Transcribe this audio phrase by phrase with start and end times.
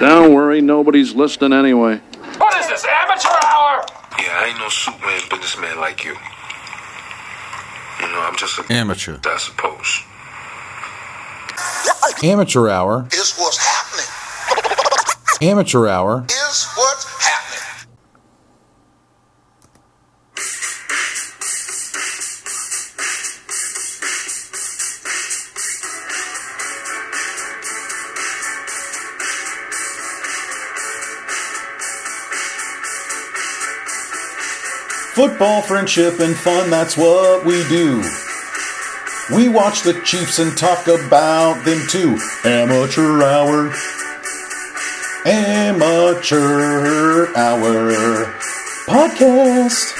[0.00, 1.98] Don't worry, nobody's listening anyway.
[2.38, 3.84] What is this, amateur hour?
[4.18, 6.16] Yeah, I ain't no Superman businessman like you.
[8.00, 9.18] You know, I'm just a Amateur.
[9.24, 10.02] I suppose.
[12.24, 13.06] Amateur hour.
[13.12, 15.48] is what's happening.
[15.48, 16.24] Amateur hour.
[16.28, 16.66] Is
[35.14, 38.02] Football, friendship, and fun, that's what we do.
[39.32, 42.18] We watch the Chiefs and talk about them too.
[42.44, 43.72] Amateur hour.
[45.24, 46.52] Amateur
[47.36, 48.26] hour.
[48.86, 49.94] Podcast.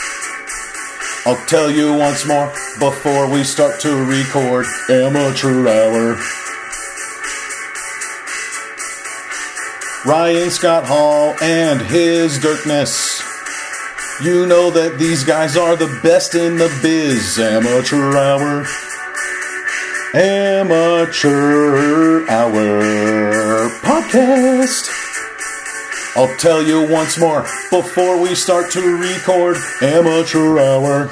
[1.26, 4.66] I'll tell you once more before we start to record.
[4.90, 6.18] Amateur hour.
[10.04, 13.13] Ryan Scott Hall and his Dirkness.
[14.22, 17.36] You know that these guys are the best in the biz.
[17.36, 18.64] Amateur hour.
[20.14, 21.44] Amateur
[22.30, 24.88] hour podcast.
[26.14, 29.56] I'll tell you once more before we start to record.
[29.82, 31.10] Amateur hour.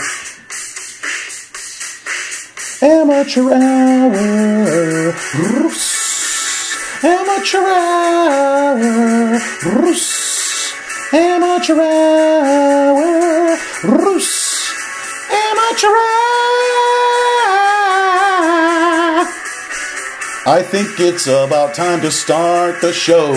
[2.80, 5.12] Amateur hour.
[7.02, 9.40] Amateur hour.
[11.14, 13.58] Amateur hour.
[13.84, 14.72] Roos.
[15.30, 15.88] Amateur.
[20.44, 23.34] I think it's about time to start the show.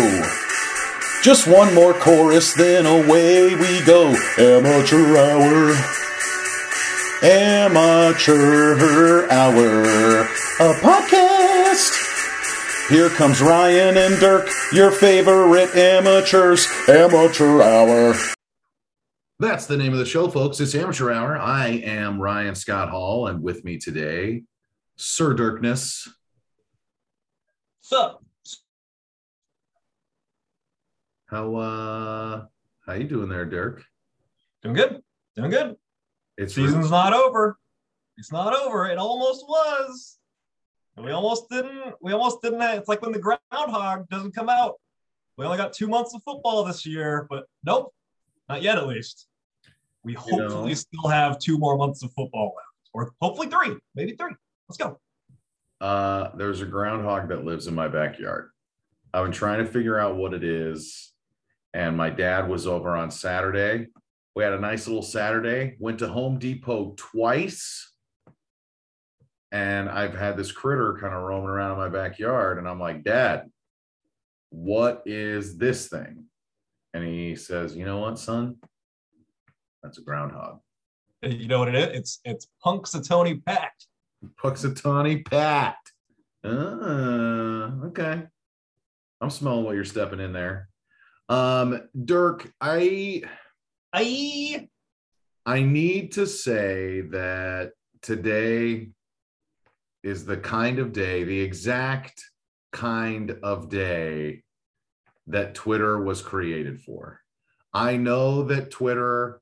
[1.21, 4.15] Just one more chorus, then away we go.
[4.37, 5.75] Amateur hour.
[7.21, 10.21] Amateur hour.
[10.61, 12.04] A podcast.
[12.89, 16.67] Here comes Ryan and Dirk, your favorite amateurs.
[16.87, 18.13] Amateur hour.
[19.39, 20.59] That's the name of the show, folks.
[20.59, 21.35] It's Amateur Hour.
[21.35, 24.43] I am Ryan Scott Hall, and with me today,
[24.97, 26.07] Sir Dirkness.
[27.81, 28.23] Sup?
[31.25, 32.45] How uh
[32.85, 33.83] how you doing there, Dirk?
[34.61, 35.01] Doing good.
[35.35, 35.75] Doing good.
[36.37, 37.57] It's Season's not over.
[38.17, 38.87] It's not over.
[38.87, 40.14] It almost was.
[40.97, 41.95] And we almost didn't.
[42.01, 42.61] We almost didn't.
[42.61, 44.75] Have, it's like when the groundhog doesn't come out.
[45.37, 47.93] We only got two months of football this year, but nope,
[48.47, 48.77] not yet.
[48.77, 49.27] At least
[50.03, 50.73] we You hopefully know.
[50.75, 54.33] still have two more months of football left, or hopefully three, maybe three.
[54.69, 54.99] Let's go.
[55.81, 58.51] Uh, there's a groundhog that lives in my backyard.
[59.13, 61.11] I've been trying to figure out what it is.
[61.73, 63.87] And my dad was over on Saturday.
[64.33, 67.91] We had a nice little Saturday, went to Home Depot twice.
[69.55, 72.57] And I've had this critter kind of roaming around in my backyard.
[72.57, 73.49] And I'm like, Dad,
[74.49, 76.25] what is this thing?
[76.93, 78.57] And he says, You know what, son?
[79.81, 80.59] That's a groundhog.
[81.21, 81.87] You know what it is?
[81.97, 83.71] It's it's Punxsutawney Pat.
[84.43, 85.77] Puxatawny Pat.
[86.43, 88.23] Ah, okay.
[89.21, 90.67] I'm smelling what you're stepping in there.
[91.29, 93.23] Um, Dirk, I
[93.93, 94.67] I
[95.45, 97.71] I need to say that
[98.01, 98.89] today
[100.05, 102.23] is the kind of day, the exact
[102.71, 104.43] kind of day
[105.25, 107.19] that Twitter was created for.
[107.73, 109.41] I know that Twitter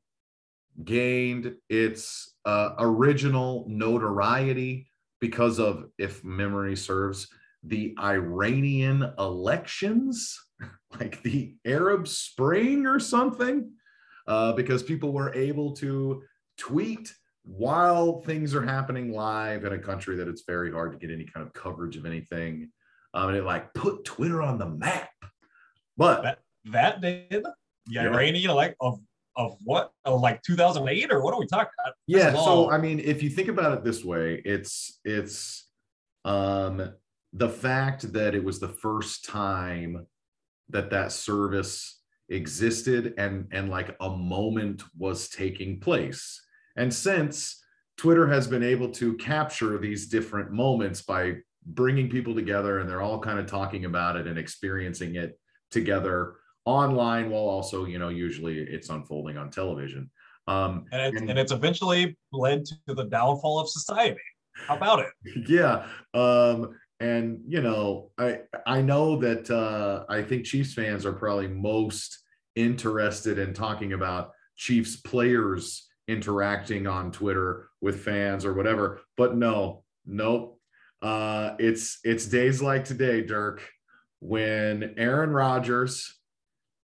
[0.86, 7.28] gained its uh, original notoriety because of, if memory serves,
[7.64, 10.40] the Iranian elections,
[11.00, 13.70] like the Arab Spring or something,
[14.28, 16.24] uh, because people were able to
[16.58, 17.14] tweet
[17.44, 21.26] while things are happening live in a country that it's very hard to get any
[21.26, 22.70] kind of coverage of anything.
[23.14, 25.10] Um, and it like put Twitter on the map.
[25.98, 27.54] But that that did the
[27.88, 28.04] Yeah.
[28.04, 29.00] Iranian elect of
[29.36, 31.96] of what of like 2008 or what are we talking about?
[32.08, 35.68] yeah That's so i mean if you think about it this way it's it's
[36.24, 36.94] um
[37.34, 40.06] the fact that it was the first time
[40.70, 46.43] that that service existed and and like a moment was taking place
[46.76, 47.64] and since
[47.98, 51.36] twitter has been able to capture these different moments by
[51.66, 55.40] bringing people together and they're all kind of talking about it and experiencing it
[55.72, 56.36] together
[56.66, 60.10] online while also you know usually it's unfolding on television
[60.48, 64.20] um and it's, and- and it's eventually led to the downfall of society.
[64.68, 65.12] How about it?
[65.50, 71.14] yeah um and you know i i know that uh i think chiefs fans are
[71.14, 72.20] probably most
[72.56, 79.84] interested in talking about chiefs players interacting on twitter with fans or whatever but no
[80.06, 80.60] nope
[81.02, 83.62] uh it's it's days like today dirk
[84.24, 86.18] when Aaron Rodgers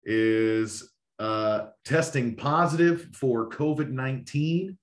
[0.04, 4.78] is uh, testing positive for COVID 19.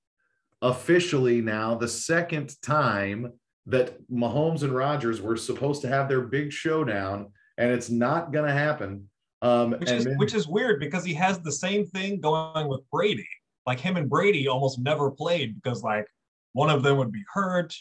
[0.63, 3.33] Officially, now the second time
[3.67, 8.47] that Mahomes and Rodgers were supposed to have their big showdown, and it's not going
[8.47, 9.09] to happen.
[9.43, 12.69] Um, Which and is then- which is weird because he has the same thing going
[12.69, 13.29] with Brady.
[13.67, 16.07] Like him and Brady almost never played because like
[16.53, 17.75] one of them would be hurt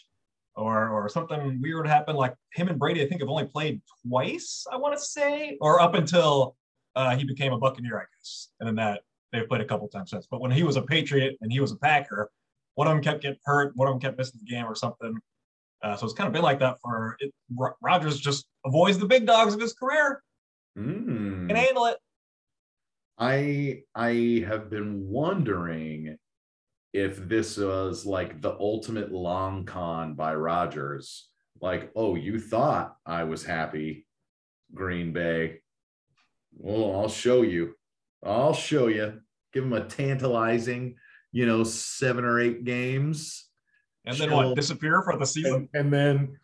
[0.56, 2.18] or or something weird happened.
[2.18, 5.80] Like him and Brady, I think have only played twice, I want to say, or
[5.80, 6.56] up until
[6.96, 8.48] uh, he became a Buccaneer, I guess.
[8.58, 9.02] And then that
[9.32, 10.26] they've played a couple times since.
[10.30, 12.30] But when he was a Patriot and he was a Packer,
[12.74, 15.16] one of them kept getting hurt, one of them kept missing the game or something.
[15.82, 17.32] Uh, so it's kind of been like that for it.
[17.54, 20.22] Ro- Rodgers just avoids the big dogs of his career.
[20.76, 21.48] Mm.
[21.48, 21.98] Can handle it.
[23.18, 26.18] I I have been wondering
[26.92, 31.28] if this was like the ultimate long con by Rodgers.
[31.60, 34.06] Like, oh, you thought I was happy,
[34.74, 35.60] Green Bay.
[36.58, 37.74] Well, I'll show you.
[38.22, 39.20] I'll show you.
[39.52, 40.96] Give him a tantalizing,
[41.32, 43.48] you know, seven or eight games.
[44.04, 44.56] And then what?
[44.56, 45.68] Disappear for the season?
[45.72, 46.36] And, and then,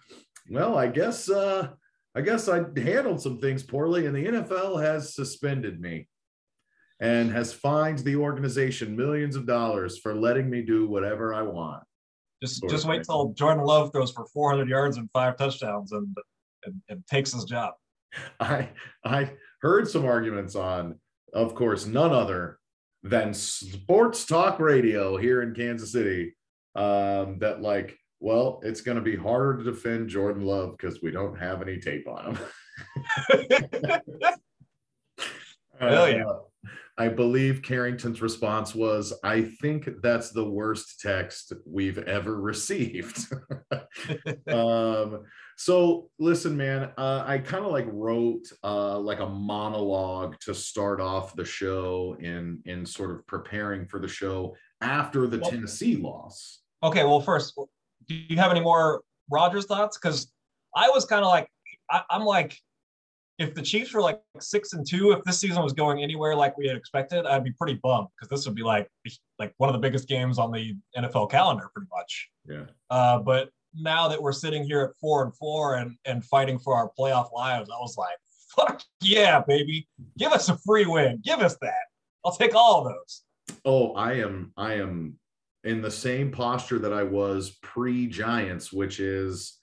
[0.51, 1.69] well, I guess uh
[2.15, 6.09] I guess I handled some things poorly, and the NFL has suspended me
[7.03, 11.83] and has fined the organization millions of dollars for letting me do whatever I want.
[12.41, 16.17] Just Sort just wait till Jordan Love throws for 400 yards and five touchdowns and
[16.65, 17.75] and, and takes his job.
[18.39, 18.69] I
[19.05, 19.33] I
[19.63, 21.01] heard some arguments on,
[21.35, 22.59] of course, none other
[23.03, 26.37] than sports talk radio here in Kansas City.
[26.77, 31.11] Um, that like, well, it's going to be harder to defend Jordan Love because we
[31.11, 32.39] don't have any tape on him.
[35.81, 36.25] Hell yeah.
[36.25, 36.39] Uh,
[36.99, 43.33] I believe Carrington's response was, I think that's the worst text we've ever received.
[44.49, 45.23] um,
[45.57, 51.01] so listen, man, uh, I kind of like wrote uh, like a monologue to start
[51.01, 55.97] off the show in in sort of preparing for the show after the Well- Tennessee
[55.97, 56.61] loss.
[56.83, 57.55] okay, well, first,
[58.07, 59.97] do you have any more Rodgers thoughts?
[59.97, 60.31] Because
[60.77, 61.49] I was kind of like,
[61.91, 62.59] I, I'm like,
[63.39, 66.57] if the Chiefs were like six and two, if this season was going anywhere like
[66.57, 68.89] we had expected, I'd be pretty bummed because this would be like
[69.39, 72.31] like one of the biggest games on the NFL calendar, pretty much.
[72.49, 72.65] Yeah.
[72.91, 76.75] Uh, but now that we're sitting here at four and four and and fighting for
[76.77, 78.17] our playoff lives, I was like,
[78.55, 79.89] fuck yeah, baby,
[80.19, 81.87] give us a free win, give us that.
[82.25, 83.23] I'll take all of those.
[83.65, 85.19] Oh, I am I am
[85.65, 89.59] in the same posture that I was pre-Giants, which is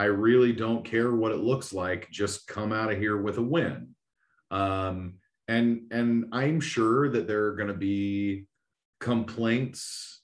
[0.00, 3.42] I really don't care what it looks like, just come out of here with a
[3.42, 3.88] win.
[4.50, 8.46] Um and and I'm sure that there are going to be
[8.98, 10.22] complaints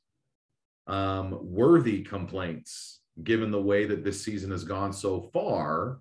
[0.86, 6.00] um worthy complaints given the way that this season has gone so far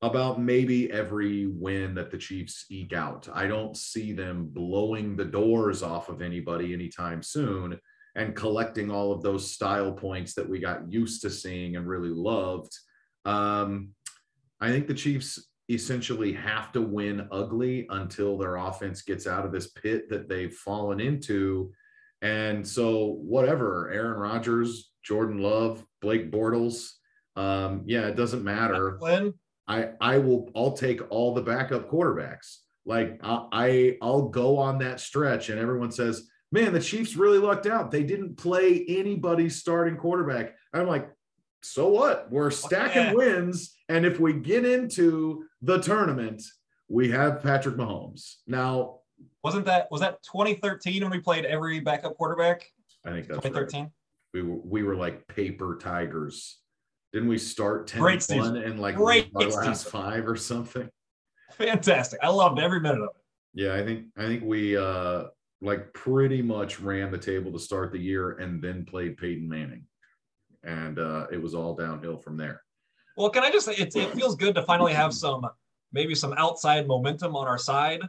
[0.00, 3.28] about maybe every win that the Chiefs eke out.
[3.34, 7.78] I don't see them blowing the doors off of anybody anytime soon
[8.14, 12.14] and collecting all of those style points that we got used to seeing and really
[12.32, 12.72] loved.
[13.24, 13.90] Um,
[14.60, 19.52] I think the Chiefs essentially have to win ugly until their offense gets out of
[19.52, 21.72] this pit that they've fallen into.
[22.22, 26.90] And so, whatever, Aaron Rodgers, Jordan Love, Blake Bortles,
[27.36, 28.96] um, yeah, it doesn't matter.
[28.98, 29.34] Glenn,
[29.66, 32.56] I I will I'll take all the backup quarterbacks.
[32.84, 37.38] Like I, I I'll go on that stretch and everyone says, "Man, the Chiefs really
[37.38, 37.90] lucked out.
[37.90, 41.08] They didn't play anybody's starting quarterback." I'm like,
[41.62, 42.30] "So what?
[42.30, 43.14] We're stacking yeah.
[43.14, 46.42] wins and if we get into the tournament,
[46.88, 49.00] we have Patrick Mahomes." Now,
[49.42, 52.66] wasn't that was that 2013 when we played every backup quarterback?
[53.04, 53.52] I think that's right.
[53.52, 53.90] 2013.
[54.32, 56.58] We were we were like paper tigers.
[57.12, 58.54] Didn't we start 10 Great and season.
[58.54, 59.90] 1 and like Great our last season.
[59.90, 60.88] 5 or something?
[61.52, 62.20] Fantastic.
[62.22, 63.22] I loved every minute of it.
[63.54, 65.24] Yeah, I think I think we uh
[65.60, 69.84] like pretty much ran the table to start the year and then played Peyton Manning.
[70.64, 72.62] And uh it was all downhill from there.
[73.16, 75.46] Well, can I just say it's, it feels good to finally have some
[75.92, 78.00] maybe some outside momentum on our side,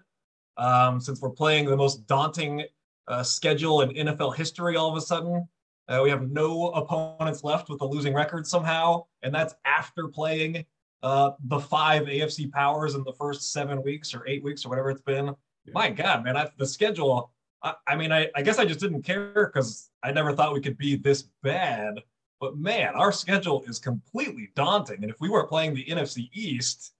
[0.57, 2.63] um, since we're playing the most daunting
[3.07, 4.75] uh, schedule in NFL history.
[4.75, 5.47] All of a sudden,
[5.87, 10.65] uh, we have no opponents left with a losing record somehow, and that's after playing
[11.03, 14.91] uh, the five AFC powers in the first seven weeks or eight weeks or whatever
[14.91, 15.27] it's been.
[15.65, 15.73] Yeah.
[15.73, 17.31] My God, man, I, the schedule.
[17.63, 20.61] I, I mean, I, I guess I just didn't care because I never thought we
[20.61, 21.95] could be this bad.
[22.41, 25.03] But man, our schedule is completely daunting.
[25.03, 26.93] And if we weren't playing the NFC East,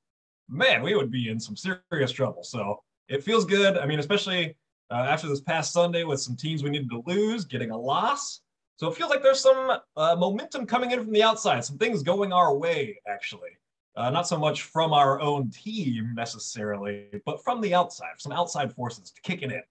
[0.48, 2.44] man, we would be in some serious trouble.
[2.44, 3.76] So it feels good.
[3.76, 4.56] I mean, especially
[4.92, 8.42] uh, after this past Sunday with some teams we needed to lose, getting a loss.
[8.78, 12.04] So it feels like there's some uh, momentum coming in from the outside, some things
[12.04, 13.50] going our way, actually.
[13.96, 18.72] Uh, not so much from our own team necessarily, but from the outside, some outside
[18.74, 19.64] forces kicking in.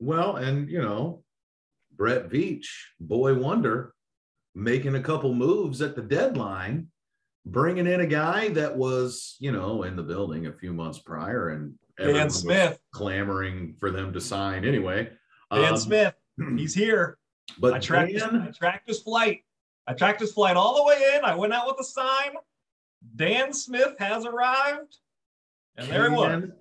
[0.00, 1.22] Well, and you know,
[1.96, 2.66] Brett Veach,
[3.00, 3.94] boy wonder,
[4.54, 6.88] making a couple moves at the deadline,
[7.46, 11.50] bringing in a guy that was, you know, in the building a few months prior,
[11.50, 15.10] and Dan Smith, clamoring for them to sign anyway.
[15.52, 16.14] Dan Um, Smith,
[16.56, 17.18] he's here.
[17.58, 19.40] but I tracked, his, I tracked his flight.
[19.86, 21.24] I tracked his flight all the way in.
[21.24, 22.34] I went out with a sign.
[23.16, 24.96] Dan Smith has arrived.
[25.76, 26.28] And there he was.
[26.28, 26.52] can,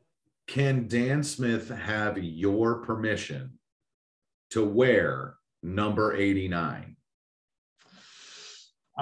[0.47, 3.59] can Dan Smith have your permission
[4.49, 6.90] to wear number 89?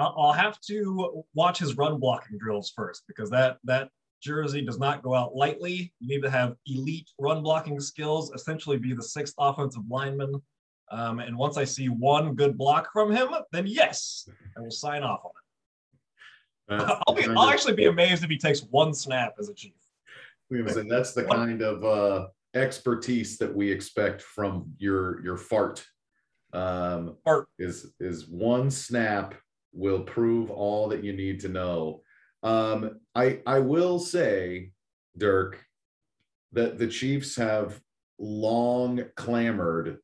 [0.00, 3.88] I'll, have to watch his run blocking drills first because that that
[4.22, 5.92] jersey does not go out lightly.
[6.00, 10.40] You need to have elite run blocking skills, essentially be the sixth offensive lineman.
[10.90, 15.02] Um, and once I see one good block from him, then yes, I will sign
[15.02, 16.86] off on it.
[16.86, 19.54] That's I'll, be, I'll of- actually be amazed if he takes one snap as a
[19.54, 19.72] chief.
[20.50, 25.84] And that's the kind of uh, expertise that we expect from your your fart.
[26.52, 27.46] Um, Fart.
[27.60, 29.36] is is one snap
[29.72, 32.02] will prove all that you need to know.
[32.42, 34.72] Um, I I will say,
[35.16, 35.64] Dirk,
[36.52, 37.80] that the Chiefs have
[38.18, 39.98] long clamored,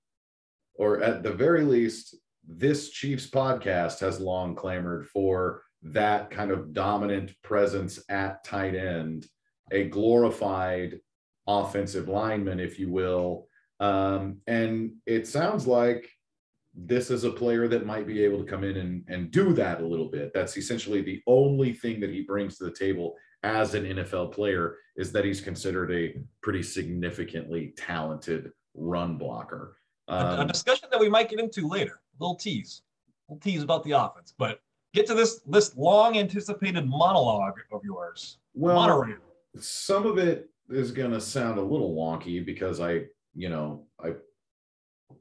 [0.74, 6.72] or at the very least, this Chiefs podcast has long clamored for that kind of
[6.72, 9.26] dominant presence at tight end
[9.72, 11.00] a glorified
[11.46, 13.48] offensive lineman, if you will.
[13.80, 16.08] Um, and it sounds like
[16.76, 19.80] this is a player that might be able to come in and, and do that
[19.80, 20.32] a little bit.
[20.34, 24.76] That's essentially the only thing that he brings to the table as an NFL player
[24.96, 29.78] is that he's considered a pretty significantly talented run blocker.
[30.08, 32.00] A- a, Um, discussion that we might get into later.
[32.20, 32.82] A little tease,
[33.28, 34.34] a little tease about the offense.
[34.36, 34.60] But
[34.92, 38.38] get to this this long anticipated monologue of yours.
[38.54, 39.16] well, Monorail.
[39.58, 43.04] some of it is going to sound a little wonky because I,
[43.34, 44.14] you know, I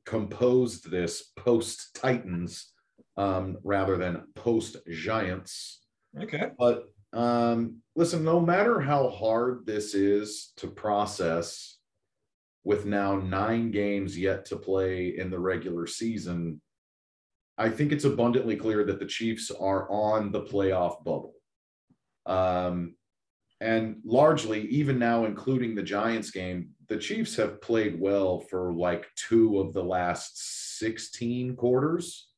[0.05, 2.71] composed this post Titans
[3.17, 5.81] um, rather than post Giants.
[6.19, 6.49] Okay.
[6.57, 11.77] But um, listen, no matter how hard this is to process,
[12.65, 16.59] with now nine games yet to play in the regular season,
[17.57, 21.35] I think it's abundantly clear that the Chiefs are on the playoff bubble.
[22.25, 22.95] Um,
[23.65, 29.07] and largely, even now, including the Giants game, the Chiefs have played well for like
[29.15, 32.29] two of the last 16 quarters.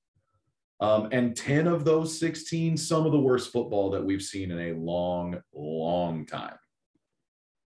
[0.80, 4.60] Um, and 10 of those 16, some of the worst football that we've seen in
[4.70, 6.56] a long, long time.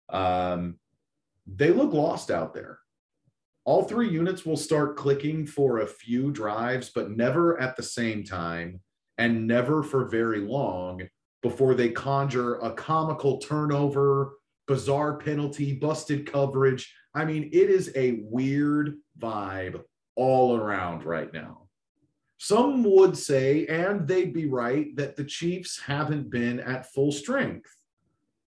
[0.08, 0.80] Um,
[1.46, 2.80] they look lost out there.
[3.64, 8.25] All three units will start clicking for a few drives, but never at the same
[8.25, 8.80] time
[9.16, 11.02] and never for very long
[11.44, 16.90] before they conjure a comical turnover, bizarre penalty, busted coverage.
[17.14, 19.82] I mean, it is a weird vibe
[20.16, 21.68] all around right now.
[22.38, 27.76] Some would say, and they'd be right, that the Chiefs haven't been at full strength,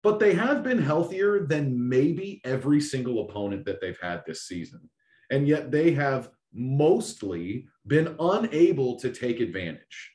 [0.02, 4.90] but they have been healthier than maybe every single opponent that they've had this season.
[5.30, 10.12] And yet they have mostly been unable to take advantage.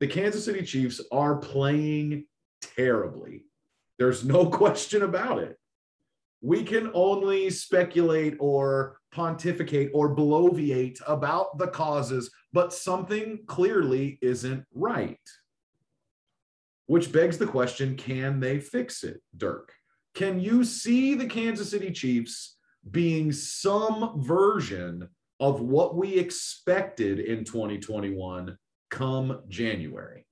[0.00, 2.26] The Kansas City Chiefs are playing
[2.60, 3.44] terribly.
[3.98, 5.58] There's no question about it.
[6.40, 14.64] We can only speculate or pontificate or bloviate about the causes, but something clearly isn't
[14.72, 15.18] right.
[16.86, 19.72] Which begs the question can they fix it, Dirk?
[20.14, 22.56] Can you see the Kansas City Chiefs
[22.90, 25.08] being some version
[25.40, 28.56] of what we expected in 2021
[28.90, 30.26] come January?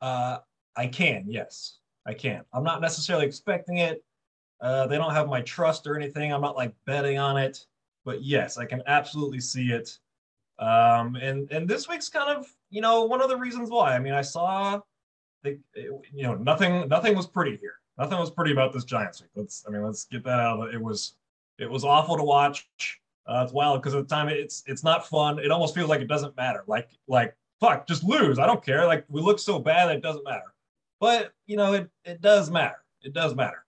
[0.00, 0.38] Uh,
[0.76, 2.42] I can, yes, I can.
[2.52, 4.02] I'm not necessarily expecting it.
[4.60, 6.32] Uh, they don't have my trust or anything.
[6.32, 7.66] I'm not like betting on it,
[8.04, 9.98] but yes, I can absolutely see it.
[10.58, 13.94] Um, and and this week's kind of you know one of the reasons why.
[13.94, 14.80] I mean, I saw
[15.42, 17.74] the you know nothing nothing was pretty here.
[17.98, 19.30] Nothing was pretty about this Giants week.
[19.34, 20.74] Let's I mean let's get that out of it.
[20.74, 21.14] It was
[21.58, 22.68] it was awful to watch.
[23.26, 25.38] Uh, it's wild because at the time it's it's not fun.
[25.38, 26.64] It almost feels like it doesn't matter.
[26.66, 28.38] Like like fuck, just lose.
[28.38, 28.86] I don't care.
[28.86, 30.54] Like we look so bad it doesn't matter.
[31.00, 32.84] But you know, it it does matter.
[33.02, 33.64] It does matter.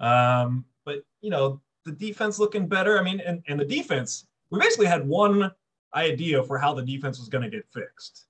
[0.00, 2.98] Um, but you know, the defense looking better.
[2.98, 5.52] I mean, and, and the defense, we basically had one
[5.94, 8.26] idea for how the defense was going to get fixed.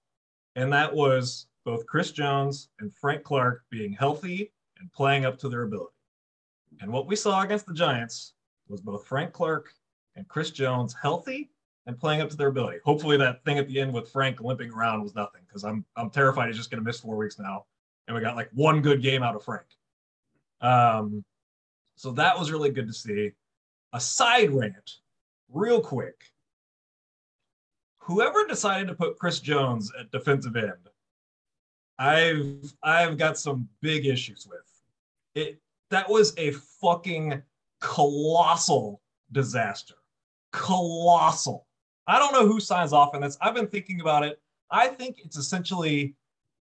[0.57, 5.49] And that was both Chris Jones and Frank Clark being healthy and playing up to
[5.49, 5.95] their ability.
[6.81, 8.35] And what we saw against the Giants
[8.69, 9.75] was both Frank Clark
[10.17, 11.51] and Chris Jones healthy
[11.87, 12.79] and playing up to their ability.
[12.85, 16.11] Hopefully that thing at the end with Frank limping around was nothing because I'm I'm
[16.11, 17.65] terrified he's just going to miss four weeks now
[18.11, 19.67] and we got like one good game out of Frank.
[20.61, 21.25] Um,
[21.95, 23.31] so that was really good to see.
[23.93, 24.97] A side rant,
[25.49, 26.17] real quick.
[27.99, 30.89] Whoever decided to put Chris Jones at defensive end,
[31.99, 34.59] I've I've got some big issues with.
[35.37, 36.51] It that was a
[36.81, 37.41] fucking
[37.81, 39.01] colossal
[39.31, 39.95] disaster.
[40.53, 41.67] Colossal.
[42.07, 43.39] I don't know who signs off on this.
[43.41, 44.41] I've been thinking about it.
[44.71, 46.15] I think it's essentially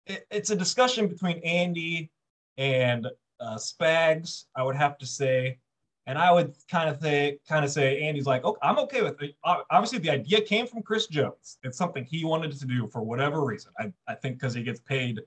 [0.06, 2.10] it, it's a discussion between Andy
[2.56, 3.06] and
[3.40, 4.44] uh, Spags.
[4.56, 5.58] I would have to say,
[6.06, 9.22] and I would kind of say, kind of say, Andy's like, oh, I'm okay with
[9.22, 9.36] it.
[9.44, 11.58] Obviously, the idea came from Chris Jones.
[11.62, 13.72] It's something he wanted to do for whatever reason.
[13.78, 15.20] I, I think because he gets paid,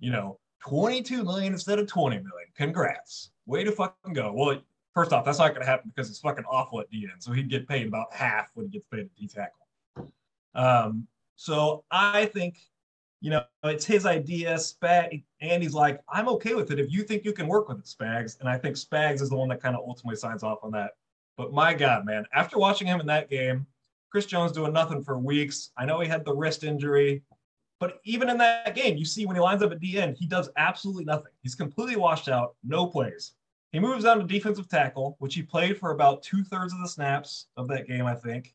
[0.00, 2.48] you know, 22 million instead of 20 million.
[2.56, 3.30] Congrats.
[3.46, 4.32] Way to fucking go.
[4.32, 4.60] Well,
[4.94, 7.20] first off, that's not going to happen because it's fucking awful at DN.
[7.20, 10.12] So he'd get paid about half what he gets paid at D tackle.
[10.54, 11.06] Um,
[11.36, 12.58] so I think,
[13.20, 14.54] you know, it's his idea.
[14.54, 17.84] Spag, Andy's like, I'm okay with it if you think you can work with it,
[17.84, 18.38] Spags.
[18.40, 20.92] And I think Spags is the one that kind of ultimately signs off on that.
[21.36, 23.66] But my God, man, after watching him in that game,
[24.10, 25.70] Chris Jones doing nothing for weeks.
[25.76, 27.22] I know he had the wrist injury,
[27.80, 30.50] but even in that game, you see when he lines up at end, he does
[30.56, 31.32] absolutely nothing.
[31.42, 33.32] He's completely washed out, no plays.
[33.72, 36.88] He moves down to defensive tackle, which he played for about two thirds of the
[36.88, 38.54] snaps of that game, I think.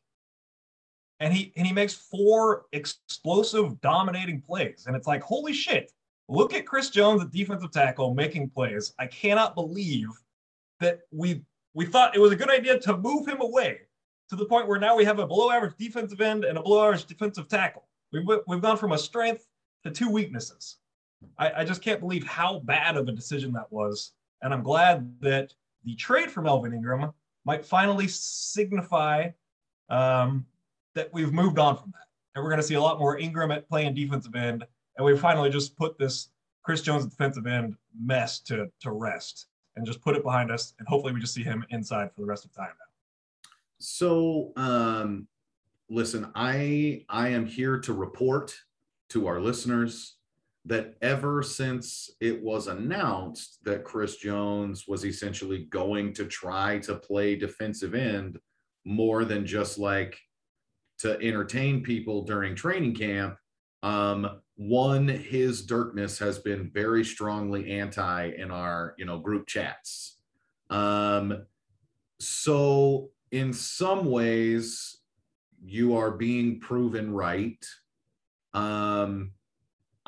[1.20, 5.92] And he and he makes four explosive, dominating plays, and it's like, holy shit!
[6.28, 8.94] Look at Chris Jones at defensive tackle making plays.
[9.00, 10.08] I cannot believe
[10.78, 11.42] that we
[11.74, 13.80] we thought it was a good idea to move him away
[14.28, 16.84] to the point where now we have a below average defensive end and a below
[16.84, 17.88] average defensive tackle.
[18.12, 19.48] We've we've gone from a strength
[19.84, 20.76] to two weaknesses.
[21.36, 25.20] I, I just can't believe how bad of a decision that was and I'm glad
[25.20, 25.52] that
[25.84, 27.12] the trade for Melvin Ingram
[27.44, 29.30] might finally signify
[29.88, 30.44] um,
[30.94, 32.06] that we've moved on from that.
[32.34, 34.64] And we're going to see a lot more Ingram at playing defensive end.
[34.96, 36.28] And we finally just put this
[36.62, 40.74] Chris Jones defensive end mess to, to rest and just put it behind us.
[40.78, 43.50] And hopefully we just see him inside for the rest of time now.
[43.78, 45.28] So, um,
[45.88, 48.54] listen, I I am here to report
[49.10, 50.17] to our listeners
[50.68, 56.94] that ever since it was announced that Chris Jones was essentially going to try to
[56.94, 58.38] play defensive end
[58.84, 60.18] more than just like
[60.98, 63.36] to entertain people during training camp,
[63.82, 70.18] um, one, his Dirkness has been very strongly anti in our, you know, group chats.
[70.68, 71.46] Um,
[72.20, 74.98] so in some ways,
[75.64, 77.64] you are being proven right.
[78.52, 79.32] Um,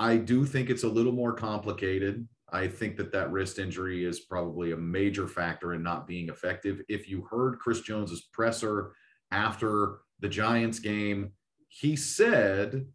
[0.01, 2.27] I do think it's a little more complicated.
[2.51, 6.81] I think that that wrist injury is probably a major factor in not being effective.
[6.89, 8.93] If you heard Chris Jones's presser
[9.31, 11.33] after the Giants game,
[11.69, 12.87] he said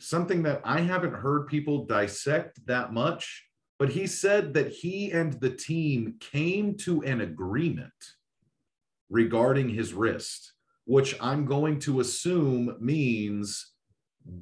[0.00, 3.44] something that I haven't heard people dissect that much,
[3.78, 7.92] but he said that he and the team came to an agreement
[9.10, 10.54] regarding his wrist,
[10.86, 13.73] which I'm going to assume means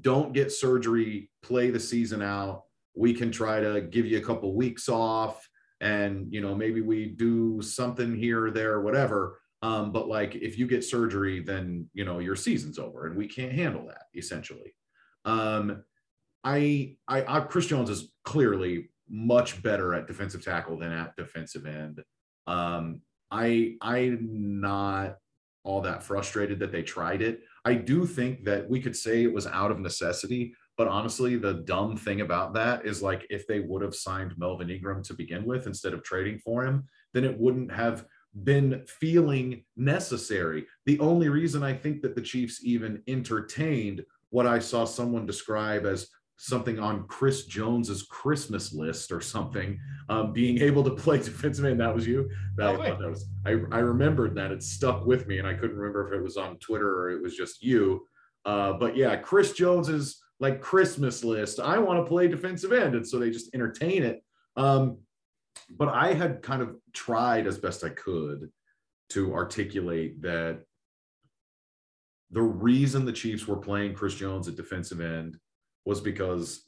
[0.01, 2.65] don't get surgery, play the season out.
[2.95, 5.49] We can try to give you a couple weeks off
[5.81, 9.41] and, you know, maybe we do something here or there, whatever.
[9.63, 13.27] Um, but like if you get surgery, then, you know, your season's over and we
[13.27, 14.75] can't handle that essentially.
[15.25, 15.85] Um,
[16.45, 21.67] I, I, I, Chris Jones is clearly much better at defensive tackle than at defensive
[21.67, 22.03] end.
[22.47, 25.19] Um, I, I'm not
[25.65, 27.43] all that frustrated that they tried it.
[27.65, 31.55] I do think that we could say it was out of necessity, but honestly, the
[31.55, 35.45] dumb thing about that is like if they would have signed Melvin Ingram to begin
[35.45, 38.05] with instead of trading for him, then it wouldn't have
[38.45, 40.67] been feeling necessary.
[40.87, 45.85] The only reason I think that the Chiefs even entertained what I saw someone describe
[45.85, 46.09] as
[46.43, 49.79] something on Chris Jones's Christmas list or something,
[50.09, 51.79] um, being able to play defensive end.
[51.79, 52.29] That was you.
[52.57, 55.55] That, Oh, I, that was I, I remembered that it stuck with me, and I
[55.55, 58.05] couldn't remember if it was on Twitter or it was just you.
[58.45, 61.61] Uh, but yeah, Chris Jones's like Christmas list.
[61.61, 64.25] I want to play defensive end, and so they just entertain it.
[64.57, 64.99] Um,
[65.71, 68.51] but I had kind of tried as best I could
[69.11, 70.63] to articulate that
[72.33, 75.39] the reason the Chiefs were playing Chris Jones at defensive end
[75.85, 76.65] was because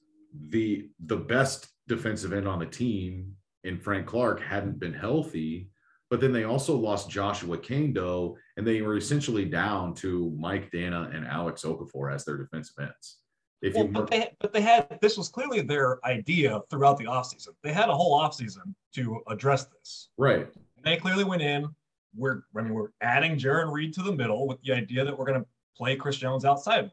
[0.48, 5.70] the the best defensive end on the team in Frank Clark hadn't been healthy,
[6.11, 11.14] but then they also lost Joshua Kaindoh, and they were essentially down to Mike Danna
[11.14, 13.18] and Alex Okafor as their defensive ends.
[13.62, 17.05] If Well, you but they, but they had this was clearly their idea throughout the
[17.05, 17.48] offseason.
[17.62, 20.11] They had a whole offseason to address this.
[20.18, 20.46] right,
[20.83, 21.68] They clearly went in.
[22.14, 25.24] We're I mean we're adding Jarran Reed to the middle with the idea that we're
[25.24, 25.46] going to
[25.77, 26.90] play Chris Jones outside.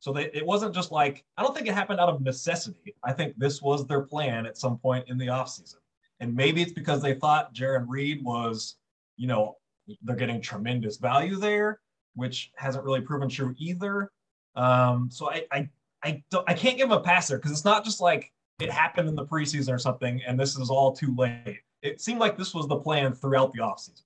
[0.00, 2.94] So they, it wasn't just like, I don't think it happened out of necessity.
[3.02, 5.76] I think this was their plan at some point in the offseason.
[6.20, 8.76] And maybe it's because they thought Jarran Reed was,
[9.16, 9.56] you know,
[10.02, 11.80] they're getting tremendous value there,
[12.14, 14.10] which hasn't really proven true either.
[14.54, 15.68] Um, so I, I,
[16.04, 19.08] I, I can't give him a pass there because it's not just like it happened
[19.08, 21.58] in the preseason or something and this is all too late.
[21.82, 24.02] It seemed like this was the plan throughout the offseason.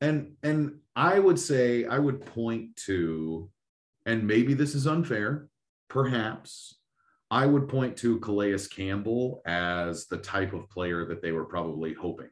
[0.00, 3.48] And and I would say I would point to,
[4.06, 5.48] and maybe this is unfair,
[5.88, 6.74] perhaps.
[7.30, 11.92] I would point to Calais Campbell as the type of player that they were probably
[11.92, 12.30] hoping.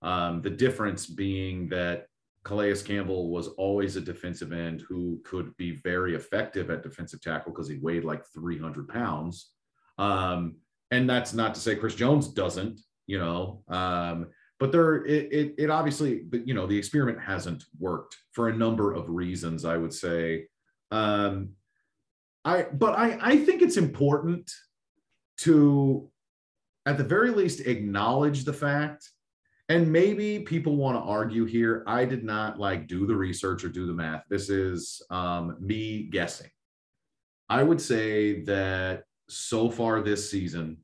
[0.00, 2.06] Um, the difference being that
[2.44, 7.52] Calais Campbell was always a defensive end who could be very effective at defensive tackle
[7.52, 9.52] because he weighed like 300 pounds.
[9.98, 10.56] Um,
[10.90, 14.28] and that's not to say Chris Jones doesn't, you know, um,
[14.62, 18.56] but there it, it, it obviously but you know the experiment hasn't worked for a
[18.56, 20.46] number of reasons i would say
[20.92, 21.48] um
[22.44, 24.50] i but i i think it's important
[25.36, 26.08] to
[26.86, 29.10] at the very least acknowledge the fact
[29.68, 33.68] and maybe people want to argue here i did not like do the research or
[33.68, 36.50] do the math this is um me guessing
[37.48, 40.76] i would say that so far this season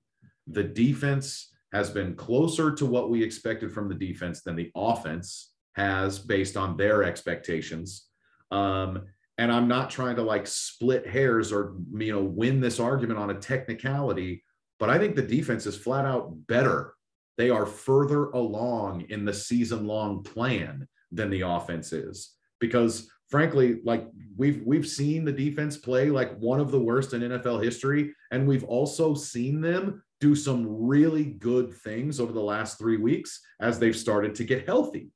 [0.46, 5.52] the defense has been closer to what we expected from the defense than the offense
[5.74, 8.08] has based on their expectations.
[8.50, 9.04] Um,
[9.38, 13.30] and I'm not trying to like split hairs or you know win this argument on
[13.30, 14.44] a technicality,
[14.78, 16.94] but I think the defense is flat out better.
[17.36, 23.80] They are further along in the season long plan than the offense is because frankly
[23.84, 28.12] like we've we've seen the defense play like one of the worst in NFL history
[28.30, 33.40] and we've also seen them do some really good things over the last three weeks
[33.60, 35.10] as they've started to get healthy.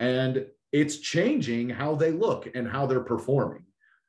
[0.00, 3.64] And it's changing how they look and how they're performing.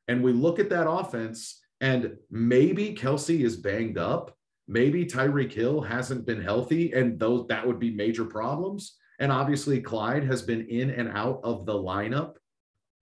[0.08, 4.36] And we look at that offense, and maybe Kelce is banged up.
[4.68, 8.98] Maybe Tyreek Hill hasn't been healthy, and those that would be major problems.
[9.20, 12.36] And obviously, Clyde has been in and out of the lineup.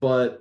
[0.00, 0.40] But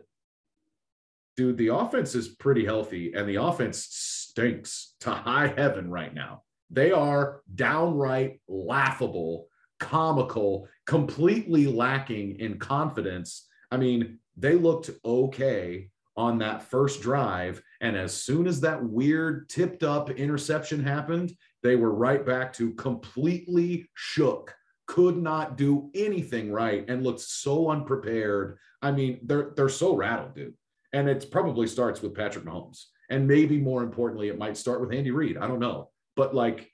[1.37, 6.43] dude, the offense is pretty healthy, and the offense stinks to high heaven right now.
[6.69, 9.47] They are downright laughable,
[9.79, 13.47] comical, completely lacking in confidence.
[13.69, 17.61] I mean, they looked okay on that first drive.
[17.79, 22.73] And as soon as that weird tipped up interception happened, they were right back to
[22.73, 24.55] completely shook,
[24.87, 28.57] could not do anything right, and looked so unprepared.
[28.81, 30.55] I mean, they're they're so rattled, dude.
[30.91, 32.85] And it probably starts with Patrick Mahomes.
[33.11, 35.37] And maybe more importantly, it might start with Andy Reid.
[35.37, 36.69] I don't know but like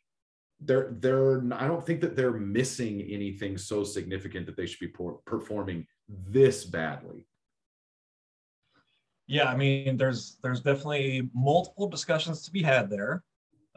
[0.62, 4.88] they're they're I don't think that they're missing anything so significant that they should be
[4.88, 7.28] por- performing this badly.
[9.28, 13.24] Yeah, I mean, there's there's definitely multiple discussions to be had there.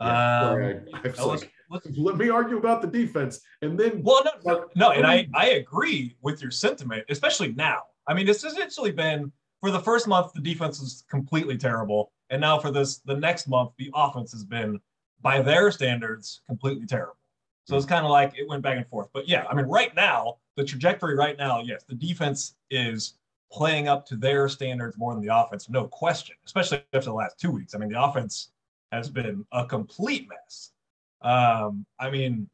[0.00, 1.52] Yeah, um, I, I like,
[1.96, 5.50] let me argue about the defense, and then well, no, no, no, and I I
[5.50, 7.82] agree with your sentiment, especially now.
[8.06, 12.40] I mean, it's essentially been for the first month the defense is completely terrible, and
[12.40, 14.78] now for this the next month the offense has been
[15.20, 17.16] by their standards, completely terrible.
[17.64, 19.08] So it's kind of like it went back and forth.
[19.12, 23.14] But yeah, I mean, right now, the trajectory right now, yes, the defense is
[23.52, 27.38] playing up to their standards more than the offense, no question, especially after the last
[27.38, 27.74] two weeks.
[27.74, 28.50] I mean, the offense
[28.90, 30.72] has been a complete mess.
[31.20, 32.48] Um, I mean,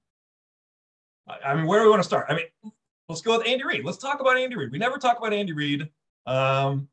[1.44, 2.26] I mean, where do we want to start?
[2.28, 2.72] I mean,
[3.08, 3.84] let's go with Andy Reid.
[3.84, 4.72] Let's talk about Andy Reid.
[4.72, 5.88] We never talk about Andy Reid.
[6.26, 6.88] Um,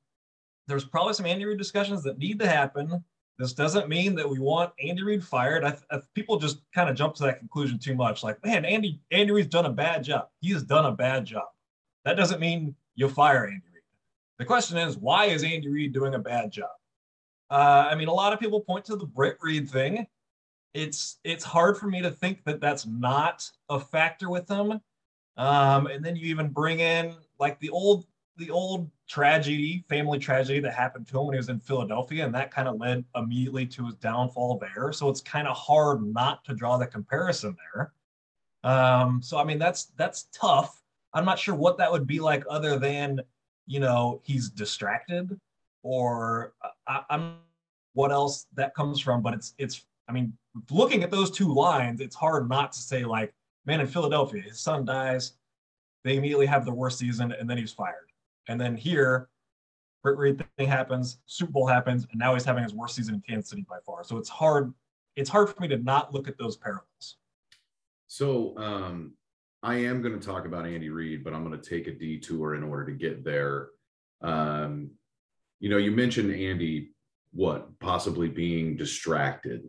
[0.68, 3.04] there's probably some Andy Reid discussions that need to happen.
[3.42, 5.64] This doesn't mean that we want Andy Reid fired.
[5.64, 8.22] I, I, people just kind of jump to that conclusion too much.
[8.22, 10.28] Like, man, Andy Andy Reid's done a bad job.
[10.42, 11.46] He has done a bad job.
[12.06, 13.82] That doesn't mean you fire Andy Reid.
[14.38, 16.70] The question is, why is Andy Reid doing a bad job?
[17.50, 20.06] Uh, I mean, a lot of people point to the Britt Reid thing.
[20.76, 24.80] It's it's hard for me to think that that's not a factor with him.
[25.36, 28.06] Um, and then you even bring in like the old
[28.42, 32.34] the old tragedy, family tragedy that happened to him when he was in Philadelphia, and
[32.34, 34.92] that kind of led immediately to his downfall there.
[34.92, 37.94] So it's kind of hard not to draw the comparison there.
[38.64, 40.82] Um, so I mean, that's that's tough.
[41.14, 43.22] I'm not sure what that would be like other than,
[43.68, 45.40] you know, he's distracted,
[45.84, 46.54] or
[46.88, 47.36] I, I'm
[47.94, 49.22] what else that comes from.
[49.22, 50.34] But it's it's I mean,
[50.72, 53.34] looking at those two lines, it's hard not to say like,
[53.66, 55.34] man, in Philadelphia, his son dies,
[56.04, 58.11] they immediately have the worst season, and then he's fired.
[58.48, 59.30] And then here,
[60.04, 63.22] Britt Reid thing happens, Super Bowl happens, and now he's having his worst season in
[63.22, 64.04] Kansas City by far.
[64.04, 64.74] So it's hard.
[65.16, 67.18] It's hard for me to not look at those parallels.
[68.08, 69.14] So um,
[69.62, 72.56] I am going to talk about Andy Reid, but I'm going to take a detour
[72.56, 73.70] in order to get there.
[74.22, 74.92] Um,
[75.60, 76.92] you know, you mentioned Andy
[77.34, 79.64] what possibly being distracted.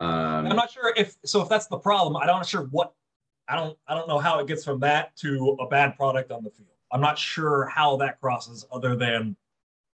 [0.00, 1.42] Um, I'm not sure if so.
[1.42, 2.94] If that's the problem, I'm not sure what.
[3.48, 3.76] I don't.
[3.88, 6.68] I don't know how it gets from that to a bad product on the field.
[6.92, 9.36] I'm not sure how that crosses, other than,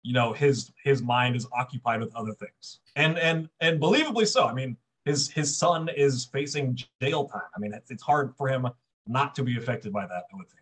[0.03, 4.45] you know, his his mind is occupied with other things, and and and believably so.
[4.45, 7.41] I mean, his his son is facing jail time.
[7.55, 8.67] I mean, it's, it's hard for him
[9.07, 10.23] not to be affected by that.
[10.31, 10.59] I would think.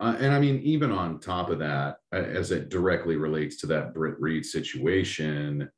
[0.00, 3.94] Uh, and I mean, even on top of that, as it directly relates to that
[3.94, 5.70] Britt Reid situation,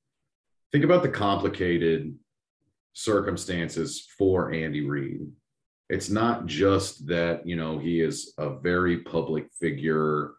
[0.73, 2.17] think about the complicated
[2.95, 5.27] circumstances for Andy Reid.
[5.89, 10.33] It's not just that, you know, he is a very public figure,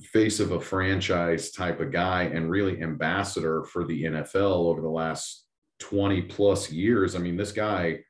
[0.00, 4.88] face of a franchise type of guy, and really ambassador for the NFL over the
[4.88, 5.46] last
[5.80, 7.16] 20 plus years.
[7.16, 8.00] I mean, this guy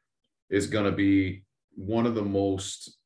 [0.50, 2.98] is going to be one of the most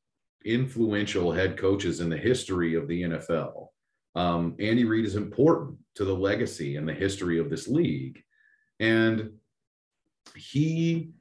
[0.43, 3.67] influential head coaches in the history of the NFL.
[4.15, 8.21] Um, Andy Reid is important to the legacy and the history of this league.
[8.79, 9.31] And
[10.35, 11.11] he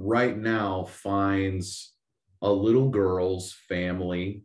[0.00, 1.94] right now finds
[2.42, 4.44] a little girl's family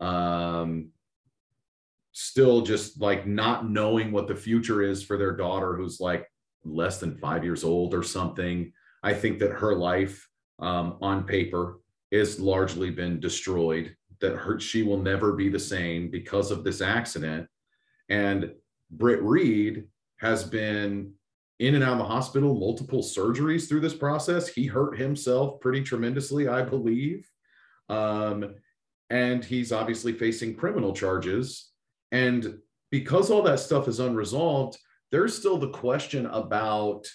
[0.00, 0.90] um,
[2.12, 6.30] still just like not knowing what the future is for their daughter who's like
[6.64, 8.72] less than five years old or something.
[9.02, 14.82] I think that her life um, on paper is largely been destroyed that her she
[14.82, 17.48] will never be the same because of this accident
[18.08, 18.52] and
[18.90, 19.84] britt reid
[20.18, 21.12] has been
[21.60, 24.48] in and out of the hospital multiple surgeries through this process.
[24.48, 27.28] He hurt himself pretty tremendously i believe.
[27.88, 28.56] Um,
[29.10, 31.70] and he's obviously facing criminal charges.
[32.10, 32.58] And
[32.90, 34.78] because all that stuff is unresolved
[35.14, 37.06] there's still the question about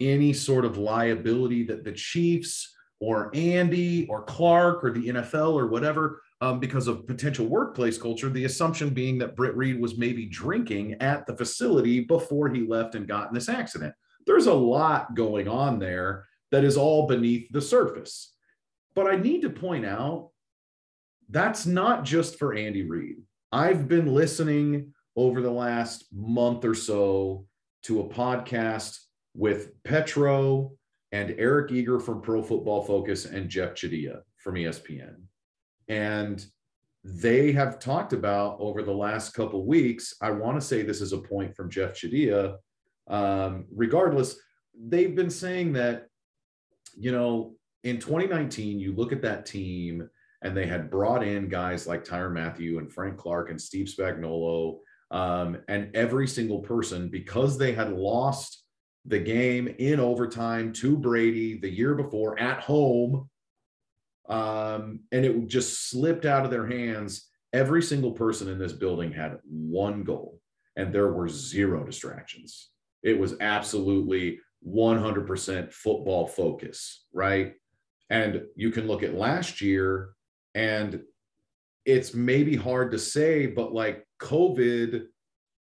[0.00, 5.68] any sort of liability that the chiefs or Andy or Clark or the NFL or
[5.68, 8.28] whatever um, because of potential workplace culture.
[8.28, 12.94] The assumption being that Britt Reid was maybe drinking at the facility before he left
[12.94, 13.94] and got in this accident.
[14.26, 18.34] There's a lot going on there that is all beneath the surface.
[18.94, 20.30] But I need to point out
[21.28, 23.16] that's not just for Andy Reid.
[23.52, 27.46] I've been listening over the last month or so
[27.84, 28.98] to a podcast
[29.34, 30.72] with Petro
[31.12, 35.16] and Eric Eager from Pro Football Focus and Jeff Chadia from ESPN.
[35.88, 36.44] And
[37.04, 40.14] they have talked about over the last couple weeks.
[40.20, 42.56] I want to say this is a point from Jeff Chadia.
[43.08, 44.36] Um, regardless,
[44.76, 46.08] they've been saying that,
[46.98, 50.08] you know, in 2019, you look at that team
[50.42, 54.78] and they had brought in guys like Tyrann Mathieu and Frank Clark and Steve Spagnuolo.
[55.12, 58.64] Um, and every single person, because they had lost
[59.04, 63.30] the game in overtime to Brady the year before at home.
[64.28, 67.28] Um, and it just slipped out of their hands.
[67.52, 70.40] Every single person in this building had one goal,
[70.76, 72.70] and there were zero distractions.
[73.02, 77.54] It was absolutely 100% football focus, right?
[78.10, 80.10] And you can look at last year,
[80.54, 81.02] and
[81.84, 85.06] it's maybe hard to say, but like COVID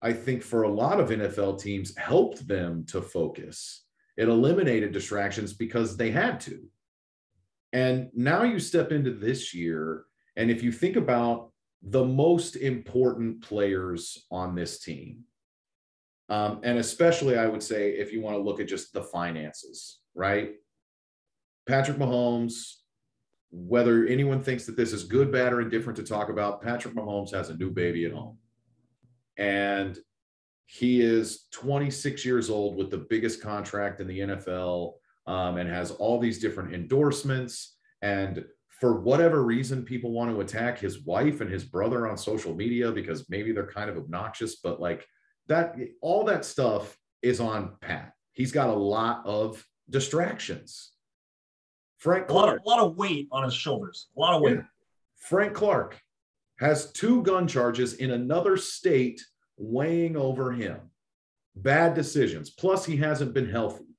[0.05, 3.87] I think for a lot of NFL teams helped them to focus.
[4.19, 6.63] It eliminated distractions because they had to.
[7.75, 10.05] And now you step into this year,
[10.37, 11.51] and if you think about
[11.83, 15.25] the most important players on this team,
[16.29, 19.99] um, and especially I would say if you want to look at just the finances,
[20.15, 20.53] right?
[21.67, 22.77] Patrick Mahomes,
[23.51, 27.35] whether anyone thinks that this is good, bad, or indifferent to talk about, Patrick Mahomes
[27.35, 28.39] has a new baby at home
[29.37, 29.99] and
[30.67, 34.95] he is 26 years old with the biggest contract in the NFL
[35.27, 37.77] um, and has all these different endorsements.
[38.03, 42.55] And for whatever reason, people want to attack his wife and his brother on social
[42.55, 45.07] media because maybe they're kind of obnoxious, but like
[45.47, 48.13] that, all that stuff is on Pat.
[48.33, 50.93] He's got a lot of distractions.
[51.99, 54.09] Frank A lot of a lot of weight on his shoulders.
[54.17, 54.57] A lot of weight.
[54.57, 54.63] Yeah.
[55.17, 55.99] Frank Clark
[56.59, 59.25] has two gun charges in another state
[59.57, 60.79] weighing over him.
[61.57, 62.51] Bad decisions.
[62.51, 63.94] Plus, he hasn't been healthy.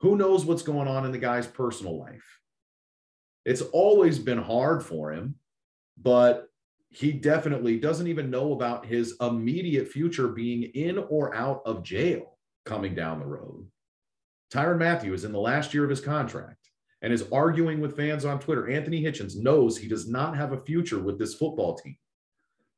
[0.00, 2.40] Who knows what's going on in the guy's personal life?
[3.44, 5.36] It's always been hard for him,
[5.96, 6.48] but
[6.90, 12.38] he definitely doesn't even know about his immediate future being in or out of jail
[12.64, 13.66] coming down the road.
[14.52, 16.70] Tyrann Mathieu is in the last year of his contract
[17.02, 18.68] and is arguing with fans on Twitter.
[18.68, 21.96] Anthony Hitchens knows he does not have a future with this football team.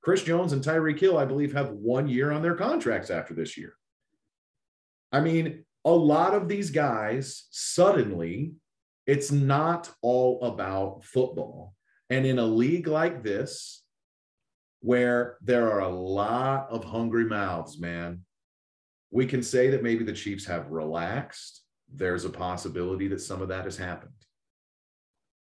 [0.03, 3.57] Chris Jones and Tyreek Hill, I believe, have one year on their contracts after this
[3.57, 3.75] year.
[5.13, 8.53] I mean, a lot of these guys suddenly,
[9.07, 11.75] it's not all about football.
[12.11, 13.83] And in a league like this,
[14.81, 18.25] where there are a lot of hungry mouths, man,
[19.11, 21.63] we can say that maybe the Chiefs have relaxed.
[21.93, 24.13] There's a possibility that some of that has happened.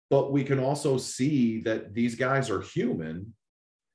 [0.09, 3.33] But we can also see that these guys are human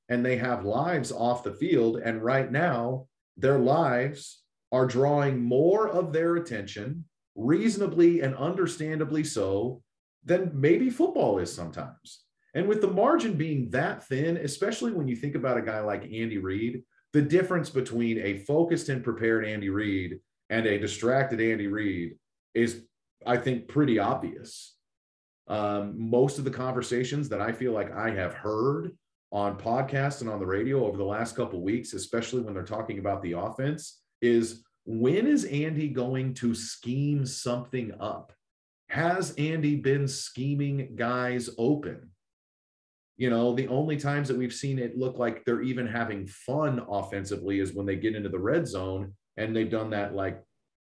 [0.09, 1.97] and they have lives off the field.
[1.97, 4.42] And right now, their lives
[4.73, 7.05] are drawing more of their attention,
[7.35, 9.81] reasonably and understandably so,
[10.25, 12.23] than maybe football is sometimes.
[12.55, 16.03] And with the margin being that thin, especially when you think about a guy like
[16.03, 16.83] Andy Reid,
[17.13, 22.15] the difference between a focused and prepared Andy Reid and a distracted Andy Reid
[22.55, 22.81] is,
[23.25, 24.75] I think, pretty obvious.
[25.47, 28.97] Um, most of the conversations that I feel like I have heard
[29.31, 32.97] on podcasts and on the radio over the last couple weeks, especially when they're talking
[32.97, 38.31] about the offense, is when is Andy going to scheme something up?
[38.87, 42.09] Has Andy been scheming guys open?
[43.17, 46.81] You know, the only times that we've seen it look like they're even having fun
[46.89, 49.13] offensively is when they get into the red zone.
[49.37, 50.41] And they've done that like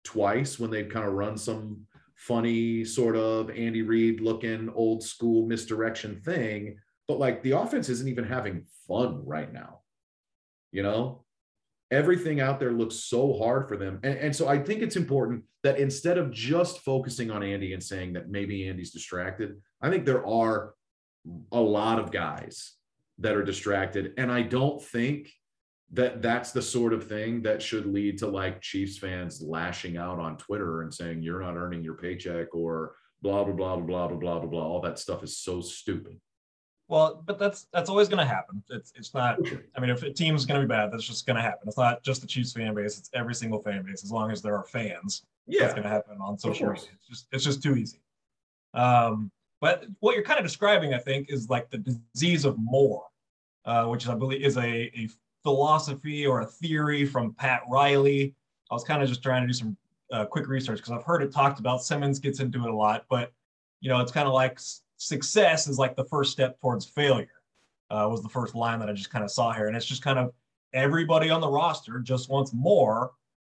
[0.04, 5.48] twice when they've kind of run some funny sort of Andy Reid looking old school
[5.48, 6.78] misdirection thing.
[7.08, 9.80] But like the offense isn't even having fun right now.
[10.72, 11.24] You know,
[11.92, 14.00] everything out there looks so hard for them.
[14.04, 17.84] And, and, so I think it's important that instead of just focusing on Andy and
[17.84, 20.74] saying that maybe Andy's distracted, I think there are
[21.52, 22.74] a lot of guys
[23.20, 24.14] that are distracted.
[24.18, 25.30] And I don't think
[25.94, 30.20] that that's the sort of thing that should lead to like Chiefs fans lashing out
[30.20, 34.18] on Twitter and saying, you're not earning your paycheck or blah, blah, blah, blah, blah,
[34.18, 34.66] blah, blah, blah.
[34.66, 36.20] All that stuff is so stupid.
[36.92, 38.62] Well, but that's that's always going to happen.
[38.70, 39.40] It's it's not.
[39.78, 41.66] I mean, if a team's going to be bad, that's just going to happen.
[41.66, 44.04] It's not just the Chiefs fan base; it's every single fan base.
[44.04, 46.90] As long as there are fans, yeah, that's going to happen on social media.
[46.94, 48.02] It's just it's just too easy.
[48.74, 53.06] Um, but what you're kind of describing, I think, is like the disease of more,
[53.64, 55.08] uh, which I believe is a, a
[55.44, 58.36] philosophy or a theory from Pat Riley.
[58.70, 59.78] I was kind of just trying to do some
[60.12, 61.86] uh, quick research because I've heard it talked about.
[61.86, 63.32] Simmons gets into it a lot, but
[63.80, 64.60] you know, it's kind of like
[65.02, 67.28] success is like the first step towards failure.
[67.90, 70.02] Uh, was the first line that I just kind of saw here, and it's just
[70.02, 70.32] kind of
[70.74, 73.12] everybody on the roster just wants more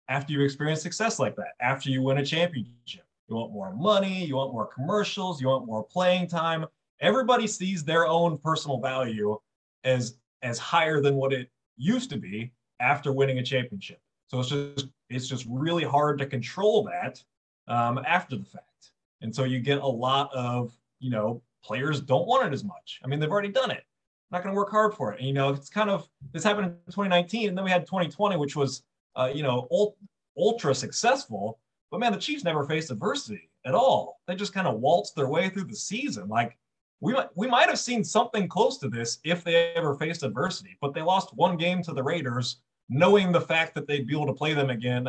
[0.08, 1.54] after you experience success like that.
[1.61, 5.66] After you win a championship, you want more money, you want more commercials, you want
[5.66, 6.66] more playing time.
[7.00, 9.37] Everybody sees their own personal value
[9.82, 14.00] as as higher than what it used to be after winning a championship.
[14.28, 17.20] So it's just it's just really hard to control that
[17.66, 22.26] um, after the fact, and so you get a lot of you know, players don't
[22.26, 23.00] want it as much.
[23.04, 23.84] I mean, they've already done it.
[24.30, 25.18] Not going to work hard for it.
[25.18, 28.37] And, you know, it's kind of this happened in 2019, and then we had 2020,
[28.37, 28.82] which was,
[29.16, 29.96] uh, you know, ult-
[30.37, 31.58] ultra successful.
[31.90, 34.20] But man, the Chiefs never faced adversity at all.
[34.26, 36.28] They just kind of waltzed their way through the season.
[36.28, 36.58] Like
[37.00, 40.76] we might we might have seen something close to this if they ever faced adversity.
[40.80, 44.26] But they lost one game to the Raiders, knowing the fact that they'd be able
[44.26, 45.08] to play them again,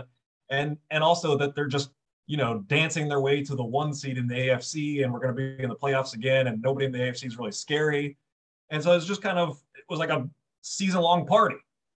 [0.50, 1.92] and and also that they're just
[2.30, 5.36] you know, dancing their way to the one seed in the AFC, and we're going
[5.36, 8.18] to be in the playoffs again, and nobody in the AFC is really scary.
[8.70, 10.30] And so it's just kind of it was like a
[10.62, 11.56] season long party.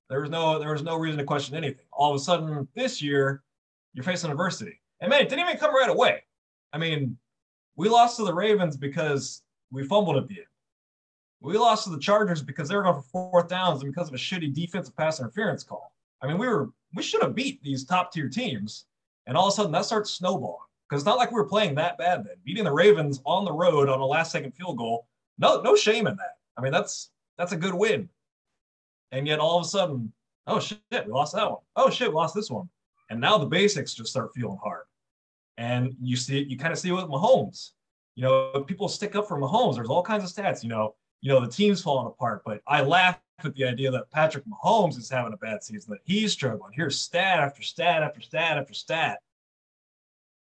[0.10, 1.86] There was no there was no reason to question anything.
[1.94, 3.44] All of a sudden this year,
[3.94, 6.24] you're facing adversity, and man, it didn't even come right away.
[6.74, 7.16] I mean,
[7.76, 10.48] we lost to the Ravens because we fumbled at the end.
[11.42, 14.16] We lost to the Chargers because they were going for fourth downs and because of
[14.16, 15.94] a shitty defensive pass interference call.
[16.24, 18.86] I mean, we were we should have beat these top tier teams
[19.28, 20.58] and all of a sudden that starts snowballing
[20.90, 22.36] because it's not like we were playing that bad then.
[22.44, 25.08] Beating the Ravens on the road on a last second field goal,
[25.38, 26.38] no, no shame in that.
[26.58, 28.10] I mean, that's that's a good win.
[29.12, 30.12] And yet all of a sudden,
[30.48, 31.62] oh shit, we lost that one.
[31.76, 32.70] Oh shit, we lost this one.
[33.10, 34.84] And now the basics just start feeling hard.
[35.58, 37.72] And you see you kind of see it with Mahomes.
[38.16, 39.76] You know, people stick up for Mahomes.
[39.76, 42.44] There's all kinds of stats, you know, you know, the team's falling apart.
[42.46, 46.02] But I laugh at the idea that Patrick Mahomes is having a bad season, that
[46.04, 46.74] he's struggling.
[46.74, 49.20] Here's stat after stat after stat after stat.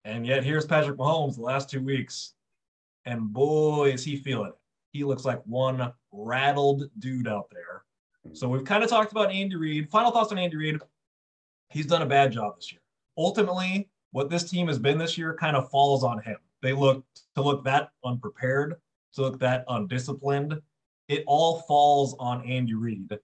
[0.05, 2.35] And yet here's Patrick Mahomes the last two weeks.
[3.05, 4.59] And boy, is he feeling it.
[4.93, 7.83] He looks like one rattled dude out there.
[8.33, 9.91] So we've kind of talked about Andy Reid.
[9.91, 10.79] Final thoughts on Andy Reid.
[11.71, 12.81] He's done a bad job this year.
[13.17, 16.37] Ultimately, what this team has been this year kind of falls on him.
[16.63, 17.05] They look
[17.35, 18.77] to look that unprepared,
[19.15, 20.61] to look that undisciplined,
[21.09, 23.19] it all falls on Andy Reid.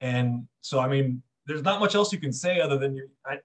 [0.00, 3.08] And so, I mean, there's not much else you can say other than you.
[3.24, 3.38] I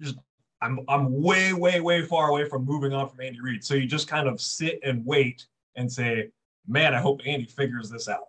[0.00, 0.16] just
[0.62, 3.62] I'm I'm way way way far away from moving on from Andy Reid.
[3.62, 6.30] So you just kind of sit and wait and say,
[6.66, 8.24] man, I hope Andy figures this out.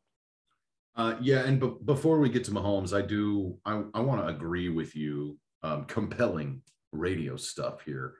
[0.95, 4.27] Uh, yeah, and b- before we get to Mahomes, I do I, I want to
[4.27, 5.37] agree with you.
[5.63, 8.13] Um, compelling radio stuff here,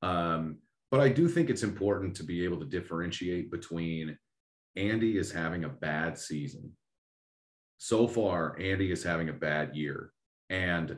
[0.00, 0.58] um,
[0.92, 4.16] but I do think it's important to be able to differentiate between
[4.76, 6.72] Andy is having a bad season.
[7.78, 10.12] So far, Andy is having a bad year.
[10.50, 10.96] And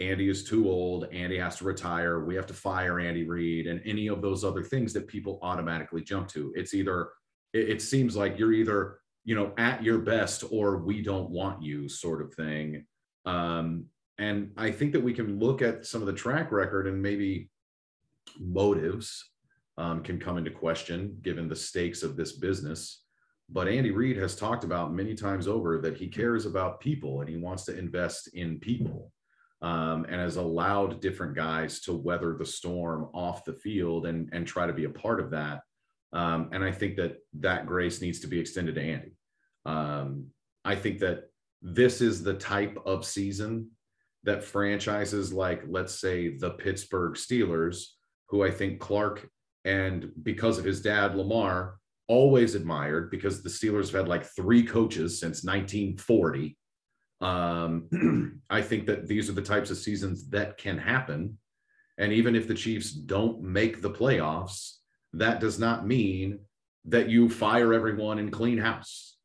[0.00, 3.80] Andy is too old, Andy has to retire, we have to fire Andy Reid, and
[3.84, 6.52] any of those other things that people automatically jump to.
[6.54, 7.10] It's either,
[7.52, 11.62] it, it seems like you're either, you know, at your best or we don't want
[11.62, 12.86] you sort of thing.
[13.24, 13.86] Um,
[14.18, 17.50] and I think that we can look at some of the track record and maybe
[18.38, 19.30] motives
[19.78, 23.04] um, can come into question given the stakes of this business.
[23.48, 27.30] But Andy Reid has talked about many times over that he cares about people and
[27.30, 29.10] he wants to invest in people
[29.62, 34.46] um, and has allowed different guys to weather the storm off the field and, and
[34.46, 35.62] try to be a part of that.
[36.12, 39.12] Um, and I think that that grace needs to be extended to Andy.
[39.64, 40.26] Um,
[40.64, 41.30] I think that
[41.62, 43.70] this is the type of season
[44.24, 47.84] that franchises like, let's say, the Pittsburgh Steelers,
[48.28, 49.28] who I think Clark
[49.68, 51.76] and because of his dad, Lamar,
[52.08, 56.56] always admired because the Steelers have had like three coaches since 1940.
[57.20, 61.36] Um, I think that these are the types of seasons that can happen.
[61.98, 64.76] And even if the Chiefs don't make the playoffs,
[65.12, 66.38] that does not mean
[66.86, 69.16] that you fire everyone and clean house.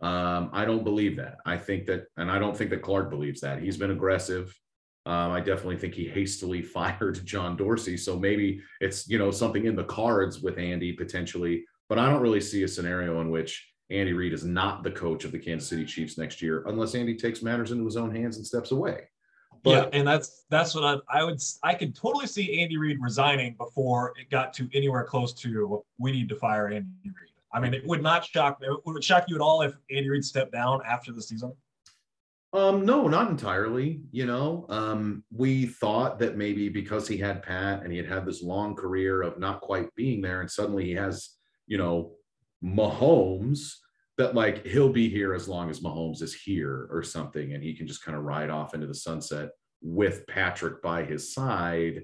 [0.00, 1.36] Um, I don't believe that.
[1.44, 3.60] I think that, and I don't think that Clark believes that.
[3.60, 4.58] He's been aggressive.
[5.04, 7.96] Um, I definitely think he hastily fired John Dorsey.
[7.96, 12.22] So maybe it's, you know, something in the cards with Andy potentially, but I don't
[12.22, 15.68] really see a scenario in which Andy Reid is not the coach of the Kansas
[15.68, 19.08] City Chiefs next year, unless Andy takes matters into his own hands and steps away.
[19.62, 22.98] But, yeah, and that's that's what I, I would I could totally see Andy Reid
[23.00, 27.30] resigning before it got to anywhere close to we need to fire Andy Reid.
[27.52, 28.68] I mean, it would not shock me.
[28.84, 31.52] Would shock you at all if Andy Reid stepped down after the season?
[32.54, 34.02] Um, no, not entirely.
[34.10, 38.26] You know, um, we thought that maybe because he had Pat and he had had
[38.26, 41.30] this long career of not quite being there, and suddenly he has,
[41.66, 42.12] you know,
[42.62, 43.72] Mahomes,
[44.18, 47.74] that like he'll be here as long as Mahomes is here or something, and he
[47.74, 49.50] can just kind of ride off into the sunset
[49.80, 52.02] with Patrick by his side.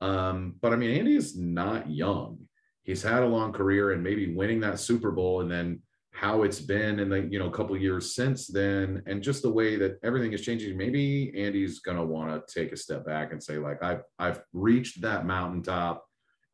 [0.00, 2.38] Um, but I mean, Andy is not young.
[2.84, 5.82] He's had a long career, and maybe winning that Super Bowl, and then
[6.12, 9.50] how it's been in the you know a couple years since then, and just the
[9.50, 10.76] way that everything is changing.
[10.76, 15.02] Maybe Andy's gonna want to take a step back and say, like, I've I've reached
[15.02, 16.04] that mountaintop,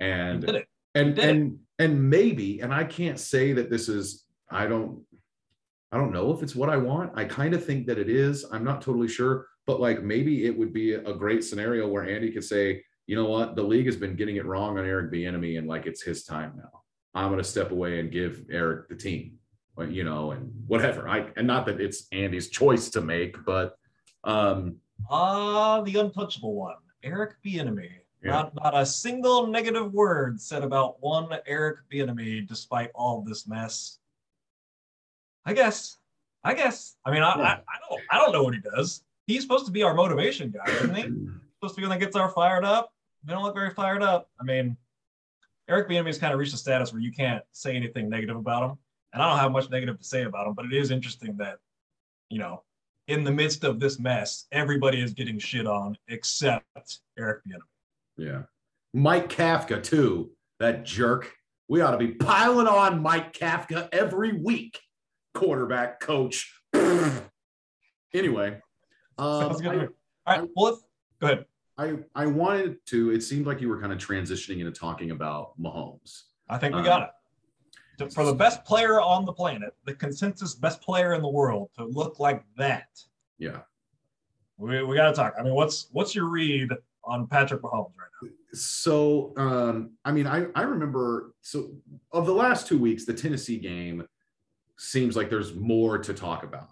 [0.01, 0.69] and He did it.
[0.95, 5.03] and and and maybe and i can't say that this is i don't
[5.93, 7.13] i don't know if it's what i want.
[7.15, 8.47] I kind of think that it is.
[8.51, 12.31] I'm not totally sure but like maybe it would be a great scenario where andy
[12.31, 13.55] could say you know what?
[13.55, 16.55] The league has been getting it wrong on eric Bieniemy, and like it's his time
[16.57, 16.83] now.
[17.15, 19.36] I'm going to step away and give eric the team
[19.85, 23.79] you know and whatever i and not that it's andy's choice to make but
[24.25, 24.77] um
[25.11, 27.91] Ah, the untouchable one, Eric Bieniemy.
[28.25, 28.31] Yeah.
[28.31, 33.99] Not not a single negative word said about one Eric Bieniemy, despite all this mess.
[35.45, 35.99] I guess.
[36.43, 36.97] I guess.
[37.05, 39.03] I mean, I, I, I don't I don't know what he does.
[39.27, 41.03] He's supposed to be our motivation guy, isn't he?
[41.61, 42.93] supposed to be one that gets our fired up.
[43.25, 44.31] They don't look very fired up.
[44.41, 44.77] I mean,
[45.69, 48.79] Eric Bieniemy's kind of reached a status where you can't say anything negative about him,
[49.17, 50.53] and I don't have much negative to say about him.
[50.53, 51.57] But it is interesting that,
[52.29, 52.63] you know,
[53.09, 57.61] in the midst of this mess, everybody is getting shit on except Eric Bieniemy.
[58.19, 58.43] Yeah.
[58.93, 60.33] Mike Kafka, too.
[60.61, 61.33] That jerk.
[61.67, 64.79] We ought to be piling on Mike Kafka every week.
[65.33, 66.53] Quarterback coach.
[68.13, 68.61] anyway,
[69.17, 69.87] um, Sounds good me.
[70.27, 70.85] All right, well, let's,
[71.21, 71.45] go ahead.
[71.79, 75.11] I, I, I wanted to, it seemed like you were kind of transitioning into talking
[75.11, 76.25] about Mahomes.
[76.51, 77.09] I think we Um, got it.
[77.99, 81.71] To- For the best player on the planet, the consensus best player in the world,
[81.79, 82.89] to look like that,
[83.39, 83.61] Yeah.
[84.59, 85.35] we, we got to talk.
[85.39, 86.71] I mean, what's what's your read
[87.05, 88.29] on Patrick Mahomes right now?
[88.53, 91.71] So, um, I mean, I, I remember, so
[92.13, 94.07] of the last two weeks, the Tennessee game
[94.79, 96.69] seems like there's more to talk about.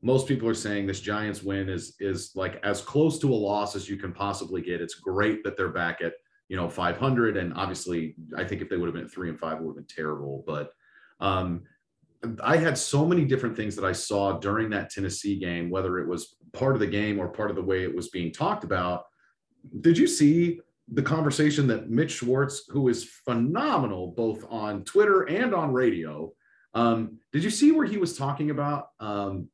[0.00, 3.74] Most people are saying this Giants win is is like as close to a loss
[3.74, 4.80] as you can possibly get.
[4.80, 6.12] It's great that they're back at
[6.48, 9.38] you know 500, and obviously, I think if they would have been at three and
[9.38, 10.44] five, it would have been terrible.
[10.46, 10.72] But
[11.20, 11.62] um,
[12.42, 16.08] I had so many different things that I saw during that Tennessee game, whether it
[16.08, 19.04] was part of the game or part of the way it was being talked about.
[19.80, 25.54] Did you see the conversation that Mitch Schwartz, who is phenomenal both on Twitter and
[25.54, 26.32] on radio,
[26.74, 28.88] um, did you see where he was talking about?
[29.00, 29.48] Um,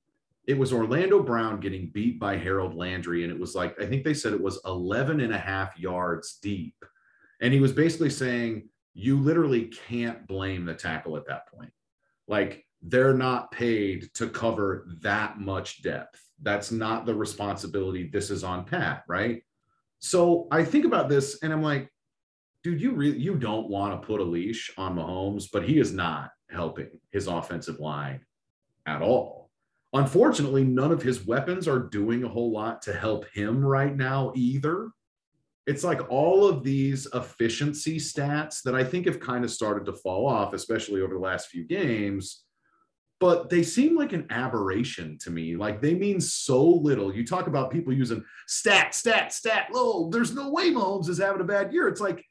[0.46, 4.04] it was Orlando Brown getting beat by Harold Landry, and it was like, I think
[4.04, 6.76] they said it was 11 and a half yards deep.
[7.40, 11.72] And he was basically saying, you literally can't blame the tackle at that point.
[12.28, 16.20] Like, they're not paid to cover that much depth.
[16.42, 18.08] That's not the responsibility.
[18.12, 19.42] This is on Pat, right?
[19.98, 21.88] So I think about this and I'm like,
[22.62, 25.92] dude, you really you don't want to put a leash on Mahomes, but he is
[25.92, 28.20] not helping his offensive line
[28.86, 29.43] at all.
[29.94, 34.32] Unfortunately, none of his weapons are doing a whole lot to help him right now
[34.34, 34.90] either.
[35.68, 39.92] It's like all of these efficiency stats that I think have kind of started to
[39.92, 42.42] fall off, especially over the last few games.
[43.20, 45.54] But they seem like an aberration to me.
[45.54, 47.14] Like they mean so little.
[47.14, 49.68] You talk about people using stat, stat, stat.
[49.72, 51.86] Oh, there's no way Mahomes is having a bad year.
[51.86, 52.22] It's like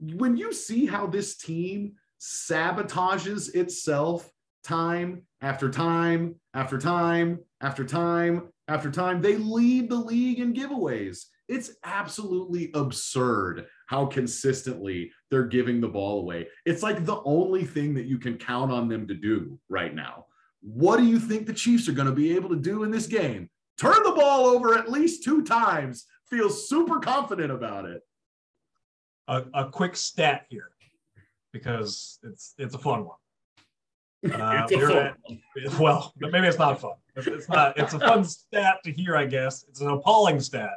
[0.00, 4.28] when you see how this team sabotages itself
[4.64, 11.24] time after time after time after time after time, they lead the league in giveaways.
[11.48, 16.48] It's absolutely absurd how consistently they're giving the ball away.
[16.66, 20.26] It's like the only thing that you can count on them to do right now.
[20.60, 23.06] What do you think the Chiefs are going to be able to do in this
[23.06, 23.48] game?
[23.78, 26.04] Turn the ball over at least two times.
[26.28, 28.02] Feel super confident about it.
[29.28, 30.70] A, a quick stat here
[31.52, 33.16] because it's it's a fun one.
[34.24, 35.06] Uh, It's a we're fun
[35.66, 36.94] at- well, maybe it's not fun.
[37.16, 37.78] It's, it's not.
[37.78, 39.64] It's a fun stat to hear, I guess.
[39.68, 40.70] It's an appalling stat.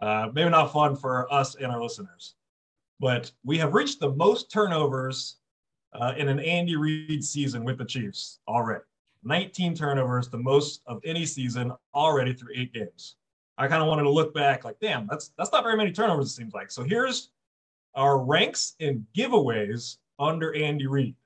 [0.00, 2.34] Uh, maybe not fun for us and our listeners,
[3.00, 5.36] but we have reached the most turnovers
[5.94, 8.84] uh, in an Andy Reid season with the Chiefs already.
[9.24, 13.16] 19 turnovers, the most of any season already through eight games.
[13.56, 16.26] I kind of wanted to look back, like, damn, that's that's not very many turnovers.
[16.26, 16.70] It seems like.
[16.70, 17.30] So here's
[17.96, 21.16] our ranks in giveaways under Andy Reid.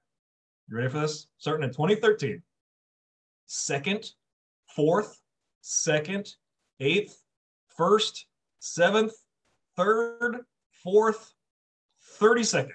[0.68, 1.26] You ready for this?
[1.38, 2.42] Starting in 2013.
[3.46, 4.12] Second,
[4.74, 5.20] fourth,
[5.60, 6.34] second,
[6.80, 7.22] eighth,
[7.68, 8.26] first,
[8.60, 9.12] seventh,
[9.76, 10.44] third,
[10.82, 11.34] fourth,
[12.20, 12.70] 32nd.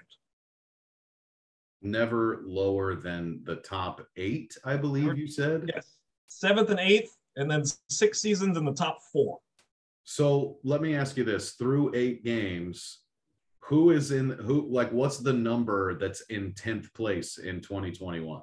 [1.81, 5.69] Never lower than the top eight, I believe you said.
[5.73, 5.97] Yes.
[6.27, 9.39] Seventh and eighth, and then six seasons in the top four.
[10.03, 12.99] So let me ask you this through eight games,
[13.67, 18.41] who is in who, like, what's the number that's in 10th place in 2021?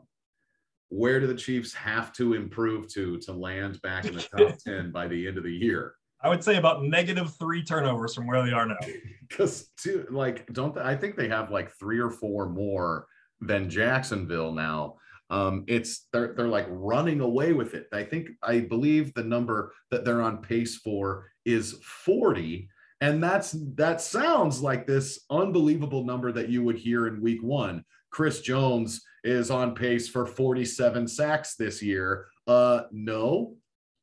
[0.91, 4.93] Where do the Chiefs have to improve to to land back in the top 10
[4.93, 5.95] by the end of the year?
[6.21, 8.77] I would say about negative three turnovers from where they are now.
[9.27, 13.07] Because, to like, don't I think they have like three or four more
[13.41, 14.97] than Jacksonville now?
[15.31, 17.87] Um, it's they're they're like running away with it.
[17.93, 22.69] I think I believe the number that they're on pace for is 40.
[23.01, 27.85] And that's that sounds like this unbelievable number that you would hear in week one.
[28.11, 32.27] Chris Jones is on pace for 47 sacks this year.
[32.47, 33.57] Uh no,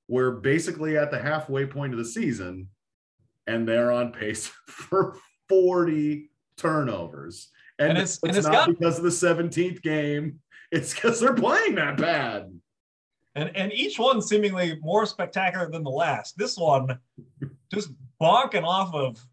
[0.08, 2.68] we're basically at the halfway point of the season,
[3.48, 5.16] and they're on pace for
[5.50, 7.50] 40 turnovers.
[7.80, 10.40] And, And it's, it's- and it's not got- because of the 17th game,
[10.72, 12.52] it's because they're playing that bad.
[13.34, 16.38] And and each one seemingly more spectacular than the last.
[16.38, 17.00] This one
[17.74, 19.26] just bonking off of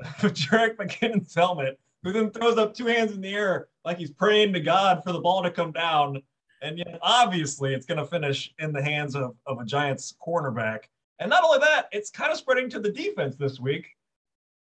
[0.32, 4.52] Jerick McKinnon's helmet, who then throws up two hands in the air like he's praying
[4.54, 6.20] to God for the ball to come down.
[6.62, 10.84] And yet obviously it's gonna finish in the hands of, of a Giants cornerback.
[11.18, 13.86] And not only that, it's kind of spreading to the defense this week,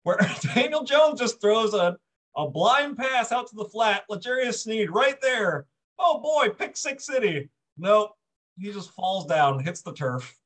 [0.02, 0.18] where
[0.54, 1.96] Daniel Jones just throws a,
[2.36, 4.04] a blind pass out to the flat.
[4.10, 5.66] L'Jarius Sneed right there.
[5.98, 7.48] Oh boy, pick six city.
[7.78, 8.12] Nope
[8.60, 10.36] he just falls down, hits the turf,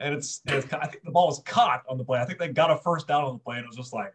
[0.00, 2.20] and it's, it's I think the ball was caught on the play.
[2.20, 4.12] I think they got a first down on the play, and it was just like,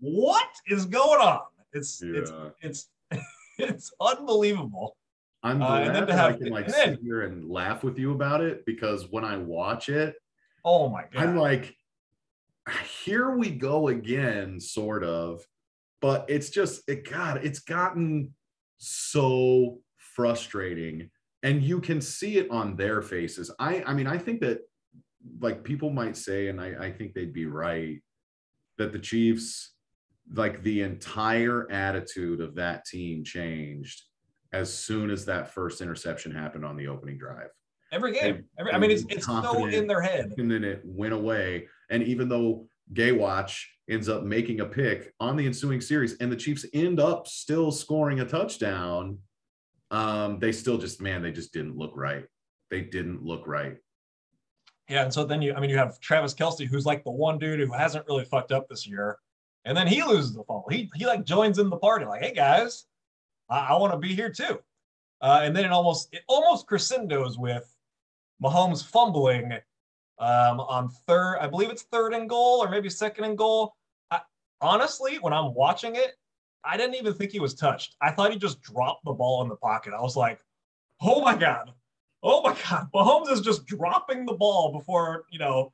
[0.00, 1.40] what is going on?
[1.72, 2.48] It's it's Yeah.
[2.62, 2.88] it's
[3.58, 4.96] it's unbelievable.
[5.42, 7.48] I'm Uh, glad and then to that I have- can like then- sit here and
[7.48, 10.16] laugh with you about it because when I watch it,
[10.64, 11.22] Oh my god!
[11.22, 11.74] I'm like,
[13.04, 15.42] here we go again, sort of.
[16.02, 18.34] But it's just, it God, it's gotten
[18.78, 21.10] so frustrating,
[21.42, 23.50] and you can see it on their faces.
[23.58, 24.60] I, I mean, I think that
[25.40, 28.00] like people might say, and I, I think they'd be right,
[28.78, 29.72] that the Chiefs,
[30.32, 34.02] like the entire attitude of that team changed
[34.52, 37.50] as soon as that first interception happened on the opening drive
[37.92, 40.34] Every game, every, I mean, it's it's so in their head.
[40.38, 41.66] and then it went away.
[41.90, 46.30] And even though Gay Watch ends up making a pick on the ensuing series, and
[46.30, 49.18] the Chiefs end up still scoring a touchdown,
[49.90, 52.24] um, they still just man, they just didn't look right.
[52.70, 53.76] They didn't look right.
[54.90, 57.38] Yeah, and so then you, I mean, you have Travis Kelce, who's like the one
[57.38, 59.18] dude who hasn't really fucked up this year,
[59.64, 60.68] and then he loses the fumble.
[60.68, 62.86] He he like joins in the party, like, hey guys,
[63.48, 64.58] I, I want to be here too.
[65.20, 67.72] Uh, and then it almost it almost crescendos with
[68.42, 69.52] Mahomes fumbling
[70.18, 73.76] um, on third, I believe it's third and goal or maybe second and goal.
[74.10, 74.20] I,
[74.60, 76.16] honestly, when I'm watching it,
[76.64, 77.94] I didn't even think he was touched.
[78.02, 79.94] I thought he just dropped the ball in the pocket.
[79.96, 80.40] I was like,
[81.00, 81.70] oh my god,
[82.22, 85.72] oh my god, Mahomes is just dropping the ball before you know,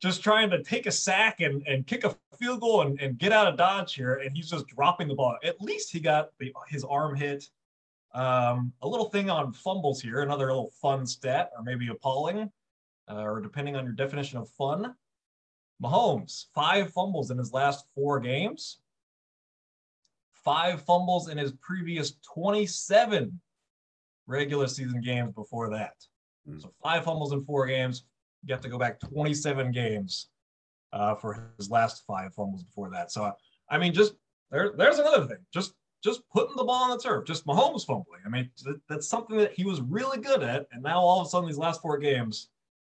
[0.00, 3.32] just trying to take a sack and, and kick a field goal and, and get
[3.32, 5.36] out of dodge here, and he's just dropping the ball.
[5.42, 7.48] At least he got the, his arm hit.
[8.14, 12.50] Um, a little thing on fumbles here, another little fun stat, or maybe appalling,
[13.10, 14.94] uh, or depending on your definition of fun.
[15.82, 18.78] Mahomes, five fumbles in his last four games,
[20.32, 23.38] five fumbles in his previous 27
[24.26, 25.94] regular season games before that.
[26.48, 26.60] Mm.
[26.60, 28.04] So five fumbles in four games.
[28.44, 30.28] You have to go back 27 games
[30.92, 33.10] uh, for his last five fumbles before that.
[33.10, 33.32] So
[33.70, 34.14] I mean, just
[34.50, 35.38] there, there's another thing.
[35.52, 35.74] Just
[36.04, 38.20] just putting the ball on the turf, just Mahomes fumbling.
[38.24, 41.26] I mean, that, that's something that he was really good at, and now all of
[41.26, 42.50] a sudden, these last four games,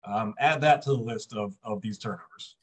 [0.06, 2.56] um, add that to the list of of these turnovers.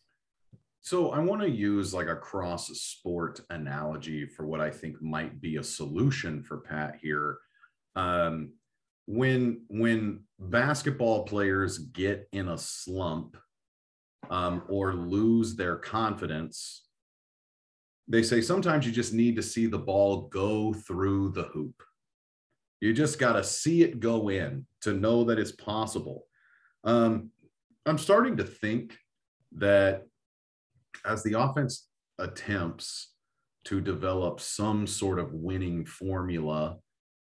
[0.80, 5.38] So I want to use like a cross sport analogy for what I think might
[5.38, 7.38] be a solution for Pat here.
[7.94, 8.52] Um,
[9.08, 13.38] when when basketball players get in a slump
[14.28, 16.84] um, or lose their confidence,
[18.06, 21.82] they say sometimes you just need to see the ball go through the hoop.
[22.82, 26.26] You just got to see it go in to know that it's possible.
[26.84, 27.30] Um,
[27.86, 28.94] I'm starting to think
[29.52, 30.02] that
[31.06, 31.88] as the offense
[32.18, 33.14] attempts
[33.64, 36.76] to develop some sort of winning formula,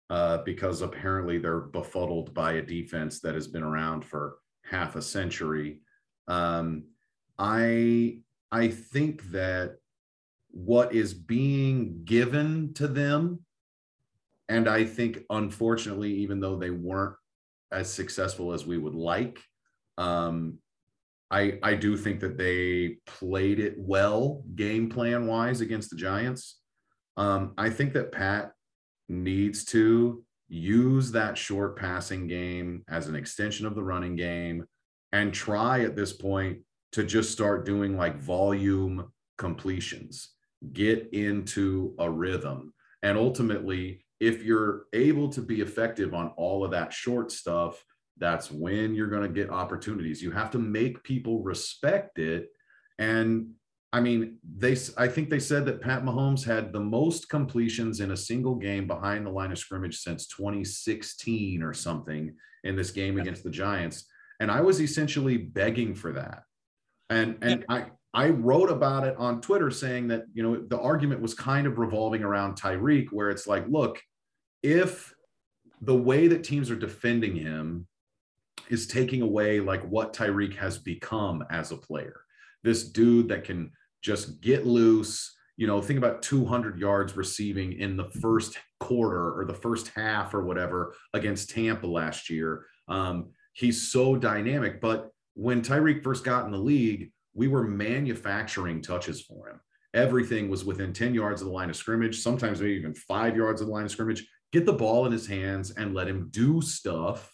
[0.09, 5.01] uh, because apparently they're befuddled by a defense that has been around for half a
[5.01, 5.79] century.
[6.27, 6.85] Um,
[7.37, 8.19] I
[8.51, 9.77] I think that
[10.51, 13.39] what is being given to them,
[14.47, 17.15] and I think unfortunately, even though they weren't
[17.71, 19.41] as successful as we would like,
[19.97, 20.59] um,
[21.31, 26.59] I I do think that they played it well game plan wise against the Giants.
[27.17, 28.51] Um, I think that Pat
[29.09, 34.65] needs to use that short passing game as an extension of the running game
[35.11, 36.59] and try at this point
[36.91, 40.33] to just start doing like volume completions,
[40.73, 42.73] get into a rhythm.
[43.03, 47.83] And ultimately, if you're able to be effective on all of that short stuff,
[48.17, 50.21] that's when you're going to get opportunities.
[50.21, 52.49] You have to make people respect it.
[52.97, 53.49] And
[53.95, 58.11] I mean, they I think they said that Pat Mahomes had the most completions in
[58.11, 62.35] a single game behind the line of scrimmage since 2016 or something
[62.65, 64.03] in this game against the Giants.
[64.41, 66.43] And I was essentially begging for that.
[67.09, 71.21] And and I I wrote about it on Twitter saying that, you know, the argument
[71.21, 74.01] was kind of revolving around Tyreek, where it's like, look,
[74.61, 75.13] if
[75.79, 77.87] the way that teams are defending him
[78.69, 82.19] is taking away like what Tyreek has become as a player.
[82.61, 83.71] This dude that can
[84.05, 89.45] just get loose, you know, think about 200 yards receiving in the first quarter or
[89.45, 92.65] the first half or whatever against Tampa last year.
[92.87, 94.79] Um, he's so dynamic.
[94.79, 99.59] But when Tyreek first got in the league, we were manufacturing touches for him.
[99.95, 103.61] Everything was within 10 yards of the line of scrimmage, sometimes maybe even five yards
[103.61, 104.27] of the line of scrimmage.
[104.51, 107.33] Get the ball in his hands and let him do stuff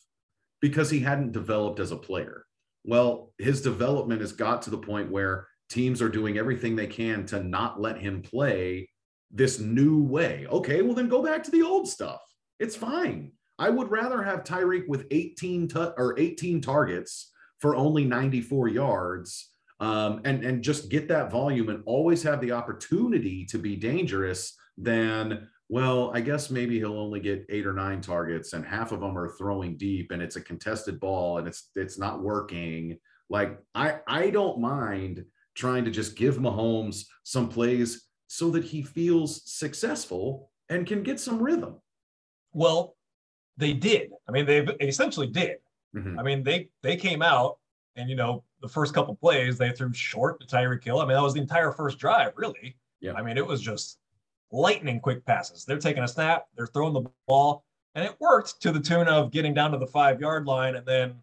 [0.62, 2.46] because he hadn't developed as a player.
[2.84, 7.26] Well, his development has got to the point where teams are doing everything they can
[7.28, 8.90] to not let him play
[9.32, 10.46] this new way.
[10.50, 12.22] Okay, well then go back to the old stuff.
[12.60, 13.32] It's fine.
[13.58, 19.52] I would rather have Tyreek with 18 t- or 18 targets for only 94 yards
[19.82, 24.56] um, and and just get that volume and always have the opportunity to be dangerous
[24.78, 29.00] than well, I guess maybe he'll only get eight or nine targets, and half of
[29.00, 33.00] them are throwing deep, and it's a contested ball, and it's it's not working.
[33.30, 38.82] Like I I don't mind trying to just give Mahomes some plays so that he
[38.82, 41.76] feels successful and can get some rhythm.
[42.54, 42.96] Well,
[43.58, 44.12] they did.
[44.28, 45.58] I mean, they essentially did.
[45.96, 46.18] Mhm.
[46.18, 47.58] I mean, they they came out
[47.98, 51.00] and you know the first couple plays they threw short to Tyreek Hill.
[51.00, 52.78] I mean, that was the entire first drive, really.
[53.02, 53.14] Yeah.
[53.14, 53.98] I mean, it was just
[54.52, 55.66] lightning quick passes.
[55.66, 59.32] They're taking a snap, they're throwing the ball, and it worked to the tune of
[59.32, 61.16] getting down to the five yard line and then,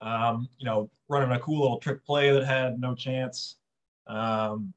[0.00, 3.56] um, you know, running a cool little trick play that had no chance,
[4.06, 4.72] um,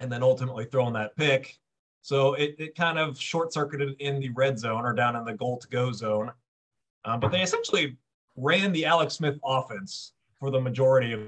[0.00, 1.58] and then ultimately throwing that pick.
[2.02, 5.34] So it, it kind of short circuited in the red zone or down in the
[5.34, 6.30] goal to go zone.
[7.04, 7.96] Um, but they essentially
[8.36, 11.20] ran the Alex Smith offense for the majority of,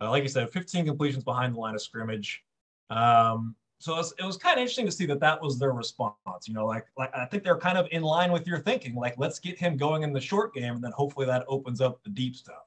[0.00, 2.42] uh, like you said, 15 completions behind the line of scrimmage.
[2.88, 6.16] Um, so it was, was kind of interesting to see that that was their response.
[6.46, 8.94] You know, like like I think they're kind of in line with your thinking.
[8.94, 12.02] Like let's get him going in the short game, and then hopefully that opens up
[12.04, 12.66] the deep stuff.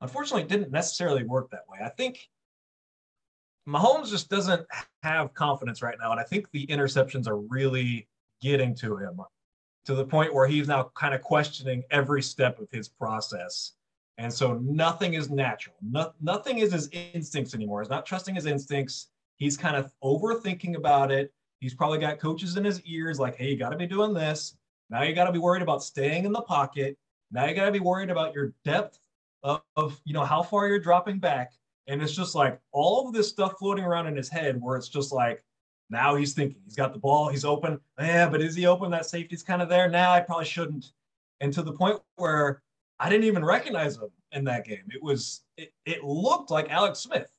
[0.00, 1.78] Unfortunately, it didn't necessarily work that way.
[1.84, 2.28] I think
[3.68, 4.66] Mahomes just doesn't
[5.02, 8.08] have confidence right now, and I think the interceptions are really
[8.40, 9.20] getting to him
[9.86, 13.72] to the point where he's now kind of questioning every step of his process.
[14.18, 15.76] And so nothing is natural.
[15.82, 17.82] No, nothing is his instincts anymore.
[17.82, 19.08] He's not trusting his instincts.
[19.36, 21.32] He's kind of overthinking about it.
[21.60, 24.56] He's probably got coaches in his ears like, hey, you got to be doing this.
[24.90, 26.96] Now you got to be worried about staying in the pocket.
[27.32, 28.98] Now you got to be worried about your depth
[29.42, 31.52] of, of, you know, how far you're dropping back.
[31.86, 34.88] And it's just like all of this stuff floating around in his head where it's
[34.88, 35.44] just like,
[35.90, 37.78] now he's thinking he's got the ball, he's open.
[37.98, 38.90] Yeah, but is he open?
[38.90, 39.88] That safety's kind of there.
[39.88, 40.92] Now I probably shouldn't.
[41.40, 42.62] And to the point where
[43.00, 44.84] I didn't even recognize him in that game.
[44.90, 47.30] It was it, it looked like Alex Smith,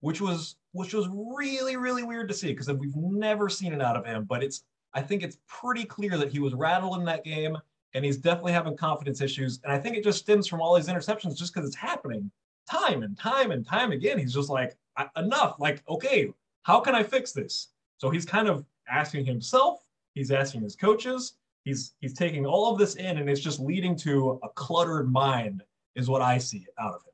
[0.00, 3.96] which was which was really really weird to see because we've never seen it out
[3.96, 4.24] of him.
[4.24, 7.56] But it's I think it's pretty clear that he was rattled in that game
[7.94, 9.60] and he's definitely having confidence issues.
[9.64, 12.30] And I think it just stems from all these interceptions just because it's happening
[12.70, 14.18] time and time and time again.
[14.18, 14.76] He's just like
[15.16, 15.56] enough.
[15.58, 17.68] Like okay, how can I fix this?
[17.98, 19.80] So he's kind of asking himself.
[20.14, 21.34] He's asking his coaches
[21.64, 25.62] he's he's taking all of this in and it's just leading to a cluttered mind
[25.96, 27.12] is what i see out of him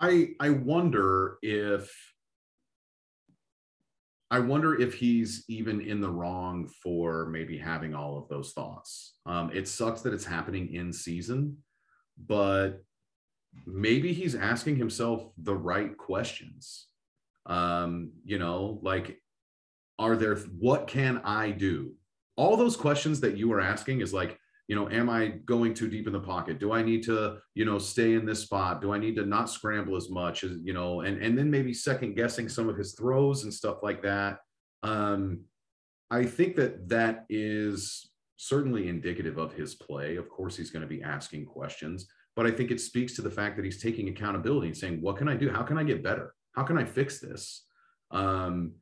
[0.00, 1.92] i i wonder if
[4.30, 9.18] i wonder if he's even in the wrong for maybe having all of those thoughts
[9.26, 11.56] um, it sucks that it's happening in season
[12.26, 12.82] but
[13.66, 16.86] maybe he's asking himself the right questions.
[17.46, 19.18] Um, you know like
[19.98, 21.94] are there what can i do?
[22.36, 24.38] All those questions that you are asking is like
[24.68, 26.58] you know am i going too deep in the pocket?
[26.58, 28.80] Do i need to you know stay in this spot?
[28.80, 31.72] Do i need to not scramble as much as you know and and then maybe
[31.72, 34.38] second guessing some of his throws and stuff like that.
[34.82, 35.40] Um
[36.10, 40.16] i think that that is certainly indicative of his play.
[40.16, 43.30] Of course he's going to be asking questions but i think it speaks to the
[43.30, 45.50] fact that he's taking accountability and saying what can i do?
[45.50, 46.34] How can i get better?
[46.54, 47.64] How can i fix this?
[48.10, 48.72] Um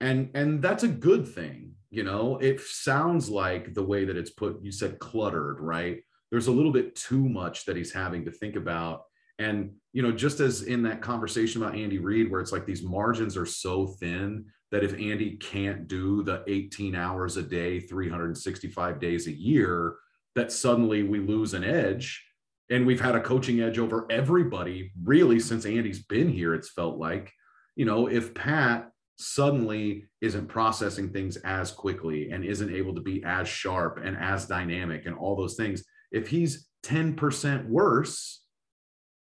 [0.00, 2.38] and and that's a good thing you know?
[2.38, 6.02] It sounds like the way that it's put you said cluttered right?
[6.30, 9.02] There's a little bit too much that he's having to think about.
[9.38, 12.82] And you know just as in that conversation about andy reid where it's like these
[12.82, 19.00] margins are so thin that if andy can't do the 18 hours a day 365
[19.00, 19.96] days a year
[20.34, 22.24] that suddenly we lose an edge
[22.70, 26.98] and we've had a coaching edge over everybody really since andy's been here it's felt
[26.98, 27.32] like
[27.76, 28.92] you know if pat
[29.22, 34.46] suddenly isn't processing things as quickly and isn't able to be as sharp and as
[34.46, 35.84] dynamic and all those things.
[36.10, 38.42] If he's 10% worse,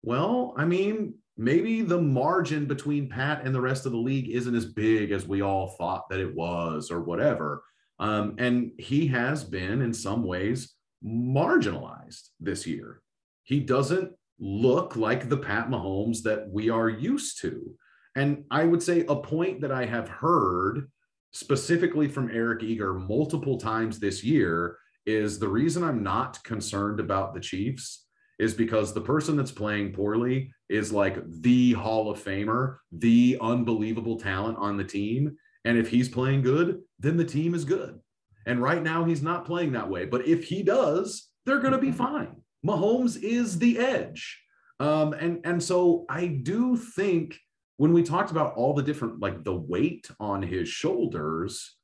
[0.02, 4.54] well, I mean, maybe the margin between Pat and the rest of the league isn't
[4.54, 7.62] as big as we all thought that it was or whatever.
[7.98, 10.74] Um, and he has been, in some ways,
[11.04, 13.02] marginalized this year.
[13.50, 17.74] He doesn't look like the Pat Mahomes that we are used to.
[18.14, 20.88] And I would say a point that I have heard
[21.32, 27.34] specifically from Eric Eager multiple times this year is the reason I'm not concerned about
[27.34, 28.06] the Chiefs
[28.38, 34.16] is because the person that's playing poorly is like the Hall of Famer, the unbelievable
[34.16, 35.36] talent on the team.
[35.64, 37.98] And if he's playing good, then the team is good.
[38.46, 40.04] And right now he's not playing that way.
[40.04, 42.39] But if he does, they're going to be fine.
[42.66, 44.42] Mahomes is the edge.
[44.78, 47.38] Um, and, and so I do think
[47.76, 51.76] when we talked about all the different, like the weight on his shoulders,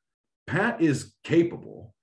[0.46, 1.94] Pat is capable,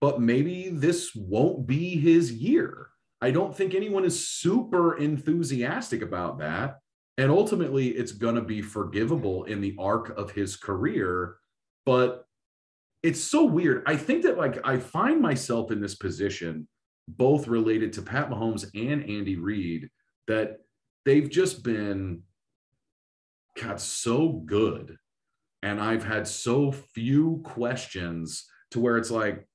[0.00, 2.88] but maybe this won't be his year.
[3.20, 6.78] I don't think anyone is super enthusiastic about that.
[7.18, 11.36] And ultimately, it's going to be forgivable in the arc of his career.
[11.86, 12.26] But
[13.02, 13.84] it's so weird.
[13.86, 16.68] I think that, like, I find myself in this position,
[17.08, 19.90] both related to Pat Mahomes and Andy Reid,
[20.26, 20.58] that
[21.04, 22.22] they've just been
[23.60, 24.98] got so good
[25.62, 29.46] and I've had so few questions to where it's like,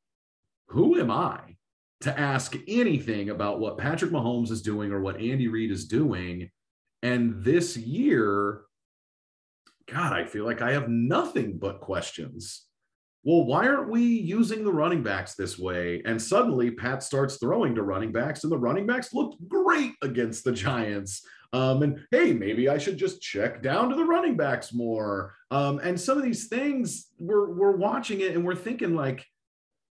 [0.68, 1.56] who am I
[2.02, 6.49] to ask anything about what Patrick Mahomes is doing or what Andy Reid is doing?
[7.04, 8.64] And this year,
[9.89, 12.66] God, I feel like I have nothing but questions.
[13.24, 16.01] Well, why aren't we using the running backs this way?
[16.05, 20.43] And suddenly Pat starts throwing to running backs, and the running backs looked great against
[20.43, 21.24] the Giants.
[21.53, 25.36] Um, and hey, maybe I should just check down to the running backs more.
[25.51, 29.26] Um, and some of these things, we're we're watching it and we're thinking like,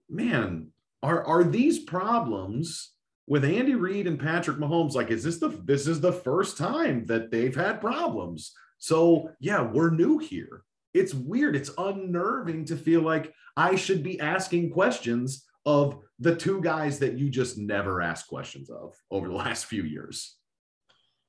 [0.09, 0.67] man,
[1.03, 2.93] are are these problems
[3.25, 4.93] with Andy Reid and Patrick Mahomes?
[4.93, 8.53] Like, is this the this is the first time that they've had problems?
[8.77, 10.63] So yeah, we're new here.
[10.93, 11.55] It's weird.
[11.55, 17.13] It's unnerving to feel like I should be asking questions of the two guys that
[17.13, 20.37] you just never asked questions of over the last few years.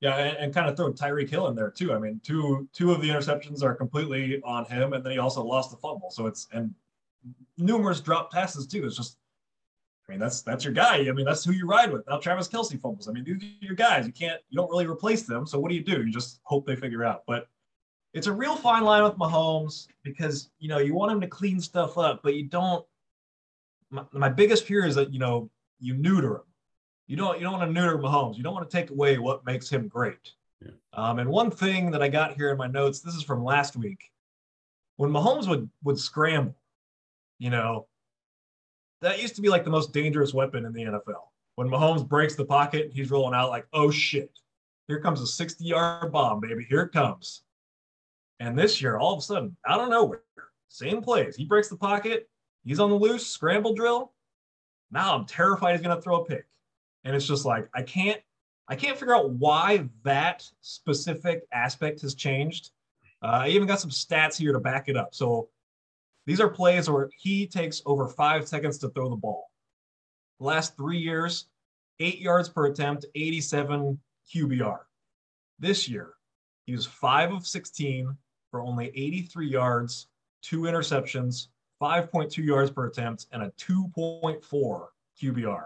[0.01, 1.93] Yeah, and, and, kind of throw Tyreek Hill in there too.
[1.93, 5.43] I mean, two two of the interceptions are completely on him, and then he also
[5.43, 6.09] lost the fumble.
[6.09, 6.73] So it's and
[7.57, 8.85] numerous drop passes too.
[8.85, 9.17] It's just,
[10.07, 10.99] I mean, that's that's your guy.
[10.99, 12.07] I mean, that's who you ride with.
[12.07, 13.09] Now Travis Kelce fumbles.
[13.09, 14.07] I mean, these are your guys.
[14.07, 15.45] You can't, you don't really replace them.
[15.45, 16.01] So what do you do?
[16.03, 17.23] You just hope they figure out.
[17.27, 17.47] But
[18.13, 21.59] it's a real fine line with Mahomes because you know you want him to clean
[21.61, 22.85] stuff up, but you don't
[23.91, 25.49] my, my biggest fear is that you know
[25.79, 26.43] you neuter him.
[27.07, 28.37] You don't you don't want to neuter Mahomes.
[28.37, 30.31] You don't want to take away what makes him great.
[30.61, 30.71] Yeah.
[30.93, 33.75] Um, and one thing that I got here in my notes, this is from last
[33.75, 34.11] week,
[34.97, 36.55] when Mahomes would would scramble,
[37.37, 37.87] you know,
[39.01, 41.27] that used to be like the most dangerous weapon in the NFL.
[41.55, 44.31] When Mahomes breaks the pocket, he's rolling out like, oh shit,
[44.87, 46.65] here comes a 60 yard bomb, baby.
[46.69, 47.43] Here it comes.
[48.39, 50.21] And this year, all of a sudden, out of nowhere,
[50.69, 51.35] same plays.
[51.35, 52.29] He breaks the pocket,
[52.63, 54.13] he's on the loose, scramble drill.
[54.91, 56.45] Now I'm terrified he's gonna throw a pick.
[57.03, 58.21] And it's just like I can't
[58.67, 62.71] I can't figure out why that specific aspect has changed.
[63.21, 65.15] Uh, I even got some stats here to back it up.
[65.15, 65.49] So
[66.25, 69.49] these are plays where he takes over five seconds to throw the ball.
[70.39, 71.47] The last three years,
[71.99, 73.99] eight yards per attempt, 87
[74.33, 74.79] QBR.
[75.57, 76.13] This year,
[76.65, 78.15] he was five of 16
[78.51, 80.07] for only 83 yards,
[80.41, 81.47] two interceptions,
[81.81, 84.87] 5.2 yards per attempt, and a 2.4
[85.21, 85.65] QBR.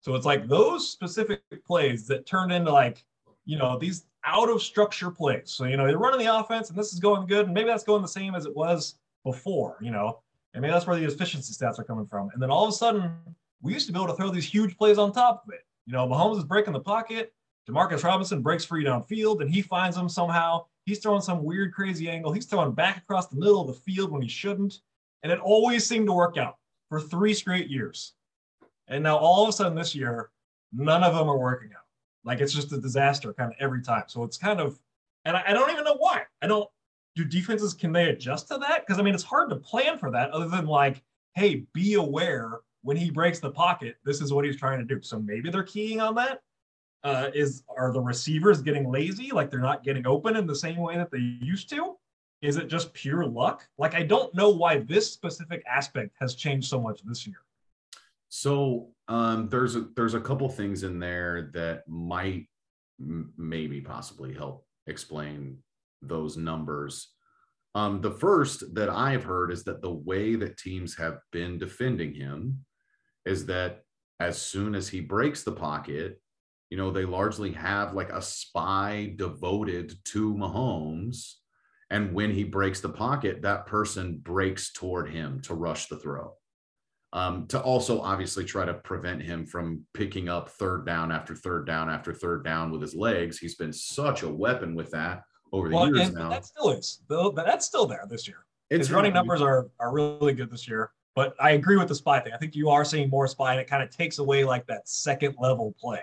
[0.00, 3.04] So it's like those specific plays that turned into like,
[3.44, 5.50] you know, these out of structure plays.
[5.50, 7.46] So, you know, they're running the offense and this is going good.
[7.46, 10.20] And maybe that's going the same as it was before, you know,
[10.54, 12.30] and maybe that's where the efficiency stats are coming from.
[12.32, 13.12] And then all of a sudden,
[13.62, 15.60] we used to be able to throw these huge plays on top of it.
[15.86, 17.32] You know, Mahomes is breaking the pocket.
[17.68, 20.64] Demarcus Robinson breaks free downfield and he finds them somehow.
[20.90, 22.32] He's throwing some weird, crazy angle.
[22.32, 24.80] He's throwing back across the middle of the field when he shouldn't.
[25.22, 26.56] And it always seemed to work out
[26.88, 28.14] for three straight years.
[28.88, 30.30] And now all of a sudden this year,
[30.72, 31.84] none of them are working out.
[32.24, 34.02] Like it's just a disaster kind of every time.
[34.08, 34.80] So it's kind of,
[35.24, 36.22] and I, I don't even know why.
[36.42, 36.68] I don't,
[37.14, 38.84] do defenses, can they adjust to that?
[38.84, 41.04] Because I mean, it's hard to plan for that other than like,
[41.36, 45.00] hey, be aware when he breaks the pocket, this is what he's trying to do.
[45.02, 46.40] So maybe they're keying on that.
[47.02, 49.30] Uh, is are the receivers getting lazy?
[49.30, 51.96] Like they're not getting open in the same way that they used to?
[52.42, 53.66] Is it just pure luck?
[53.78, 57.38] Like I don't know why this specific aspect has changed so much this year.
[58.28, 62.46] So um, there's a there's a couple things in there that might
[63.00, 65.58] m- maybe possibly help explain
[66.02, 67.08] those numbers.
[67.74, 72.14] Um, the first that I've heard is that the way that teams have been defending
[72.14, 72.64] him
[73.24, 73.84] is that
[74.18, 76.19] as soon as he breaks the pocket,
[76.70, 81.34] you know, they largely have like a spy devoted to Mahomes.
[81.90, 86.34] And when he breaks the pocket, that person breaks toward him to rush the throw
[87.12, 91.66] um, to also obviously try to prevent him from picking up third down after third
[91.66, 93.38] down after third down with his legs.
[93.38, 96.30] He's been such a weapon with that over the Well, years and now.
[96.30, 97.32] that still is, though.
[97.32, 98.46] but That's still there this year.
[98.70, 100.92] It's His running numbers are are really good this year.
[101.16, 102.32] But I agree with the spy thing.
[102.32, 104.88] I think you are seeing more spy, and it kind of takes away like that
[104.88, 106.02] second level play.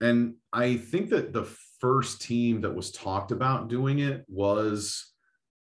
[0.00, 1.48] And I think that the
[1.80, 5.12] first team that was talked about doing it was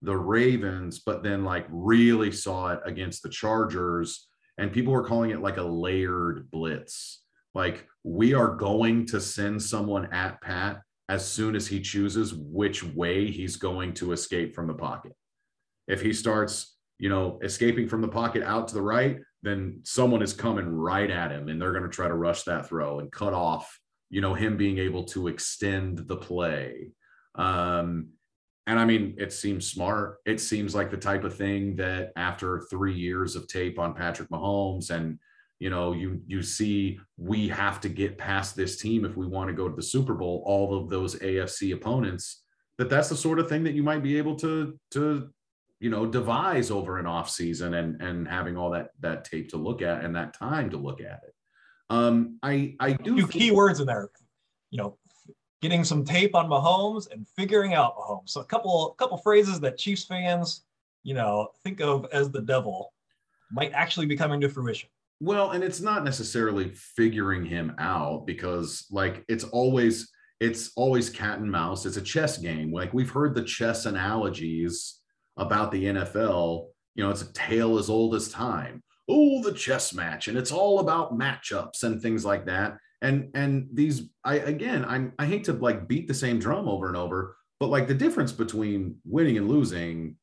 [0.03, 4.29] the Ravens, but then like really saw it against the Chargers.
[4.59, 7.23] And people were calling it like a layered blitz.
[7.55, 12.83] Like we are going to send someone at Pat as soon as he chooses which
[12.83, 15.13] way he's going to escape from the pocket.
[15.87, 20.23] If he starts, you know, escaping from the pocket out to the right, then someone
[20.23, 23.13] is coming right at him and they're going to try to rush that throw and
[23.13, 23.79] cut off
[24.15, 26.93] you know him being able to extend the play.
[27.35, 28.11] Um
[28.67, 30.19] and i mean it seems smart.
[30.25, 34.31] It seems like the type of thing that after three years of tape on patrick
[34.31, 35.19] mahomes and
[35.59, 39.49] you know you you see we have to get past this team if we want
[39.49, 42.43] to go to the super bowl all of those afc opponents
[42.79, 45.29] that that's the sort of thing that you might be able to to
[45.81, 49.57] you know devise over an off season and and having all that that tape to
[49.57, 51.34] look at and that time to look at it
[51.91, 54.11] um i i do think- key words in there.
[54.71, 54.99] You know,
[55.63, 58.31] getting some tape on Mahomes and figuring out Mahomes.
[58.31, 60.65] So a couple couple phrases that Chiefs fans,
[61.05, 62.93] you know, think of as the devil
[63.53, 64.89] might actually be coming to fruition.
[65.21, 70.11] Well, and it's not necessarily figuring him out because like it's always
[70.41, 71.87] it's always cat and mouse.
[71.87, 72.73] It's a chess game.
[72.73, 75.01] Like we've heard the chess analogies
[75.37, 76.67] about the NFL,
[76.97, 78.83] you know, it's a tale as old as time.
[79.09, 82.79] Oh, the chess match and it's all about matchups and things like that.
[83.03, 86.89] And and these I again, I'm I hate to like beat the same drum over
[86.89, 90.17] and over, but like the difference between winning and losing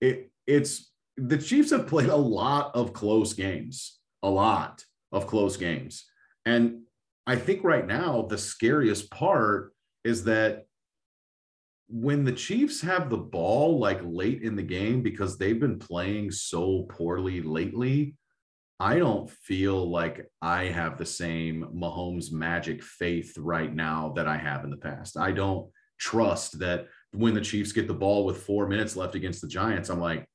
[0.00, 5.56] it it's the Chiefs have played a lot of close games a lot of close
[5.56, 6.06] games.
[6.44, 6.82] And
[7.26, 9.72] I think right now, the scariest part
[10.04, 10.66] is that
[11.88, 16.30] when the Chiefs have the ball like late in the game because they've been playing
[16.30, 18.16] so poorly lately,
[18.80, 24.38] I don't feel like I have the same Mahomes magic faith right now that I
[24.38, 25.18] have in the past.
[25.18, 29.42] I don't trust that when the Chiefs get the ball with four minutes left against
[29.42, 30.26] the Giants, I'm like,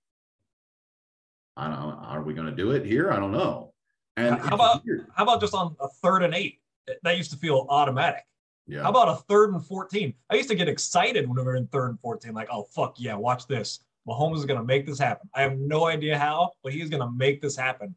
[1.57, 3.11] I don't are we going to do it here?
[3.11, 3.73] I don't know.
[4.15, 5.07] And How about- weird.
[5.15, 6.59] How about just on a third and eight?
[7.01, 8.23] That used to feel automatic.
[8.67, 8.83] yeah.
[8.83, 10.13] How about a third and 14?
[10.29, 12.99] I used to get excited when we were in third and 14, like, oh, fuck
[12.99, 13.79] yeah, watch this.
[14.07, 15.27] Mahomes is going to make this happen.
[15.33, 17.95] I have no idea how, but he's going to make this happen.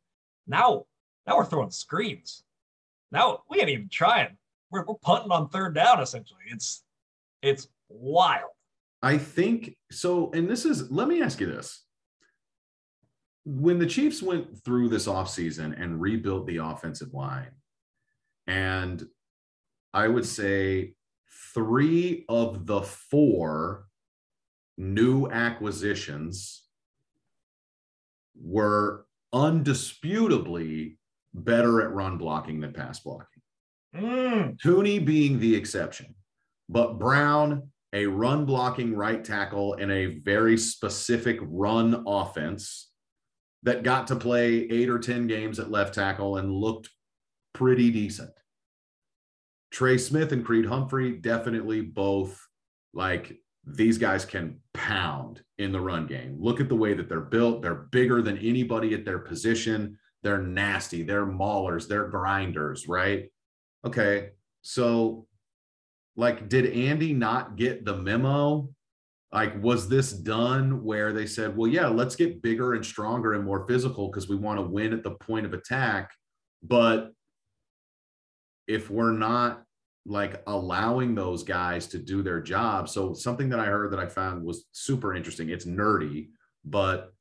[0.48, 0.86] Now,
[1.26, 2.42] now we're throwing screens.
[3.12, 4.36] Now we ain't even trying.
[4.70, 6.40] We're, we're punting on third down, essentially.
[6.50, 6.82] It's,
[7.42, 8.50] it's wild.
[9.02, 10.30] I think so.
[10.32, 11.84] And this is, let me ask you this.
[13.44, 17.52] When the Chiefs went through this offseason and rebuilt the offensive line,
[18.46, 19.06] and
[19.94, 20.94] I would say
[21.54, 23.86] three of the four
[24.76, 26.64] new acquisitions
[28.40, 30.96] were undisputably
[31.34, 33.42] better at run blocking than pass blocking.
[33.94, 36.14] Mm, Thuney being the exception,
[36.68, 42.90] but Brown, a run blocking right tackle in a very specific run offense
[43.62, 46.90] that got to play eight or 10 games at left tackle and looked
[47.54, 48.30] pretty decent.
[49.70, 52.40] Trey Smith and Creed Humphrey definitely both
[52.94, 53.38] like
[53.74, 56.36] these guys can pound in the run game.
[56.38, 57.62] Look at the way that they're built.
[57.62, 59.98] They're bigger than anybody at their position.
[60.22, 61.02] They're nasty.
[61.02, 61.86] They're maulers.
[61.86, 63.30] They're grinders, right?
[63.84, 64.30] Okay.
[64.62, 65.26] So,
[66.16, 68.68] like, did Andy not get the memo?
[69.32, 73.44] Like, was this done where they said, well, yeah, let's get bigger and stronger and
[73.44, 76.10] more physical because we want to win at the point of attack.
[76.62, 77.12] But
[78.66, 79.64] if we're not
[80.06, 82.88] like allowing those guys to do their job.
[82.88, 85.50] So something that I heard that I found was super interesting.
[85.50, 86.28] It's nerdy,
[86.64, 87.12] but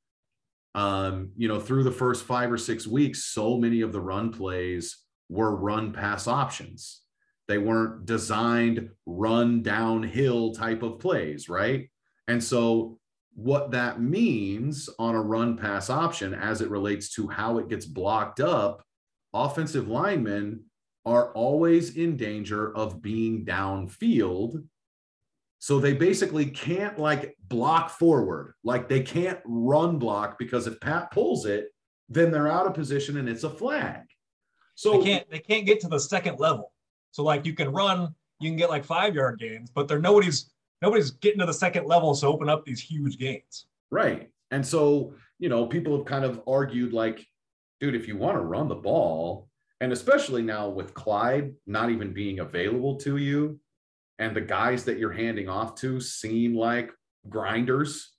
[0.75, 4.31] um, you know, through the first five or six weeks, so many of the run
[4.31, 7.01] plays were run pass options.
[7.47, 11.89] They weren't designed run downhill type of plays, right?
[12.27, 12.99] And so
[13.33, 17.85] what that means on a run pass option as it relates to how it gets
[17.85, 18.83] blocked up,
[19.33, 20.63] offensive linemen
[21.07, 24.61] are always in danger of being downfield.
[25.59, 31.09] So they basically can't like block forward, like they can't run block because if Pat
[31.11, 31.69] pulls it,
[32.09, 34.01] then they're out of position and it's a flag.
[34.75, 36.73] So they can't, they can't get to the second level.
[37.11, 40.51] So like you can run, you can get like five yard gains, but there nobody's,
[40.81, 43.67] nobody's getting to the second level to open up these huge gains.
[43.89, 44.29] Right.
[44.51, 47.25] And so, you know, people have kind of argued like,
[47.79, 49.46] dude, if you want to run the ball,
[49.81, 53.59] and especially now with Clyde not even being available to you,
[54.19, 56.91] and the guys that you're handing off to seem like
[57.29, 58.13] grinders,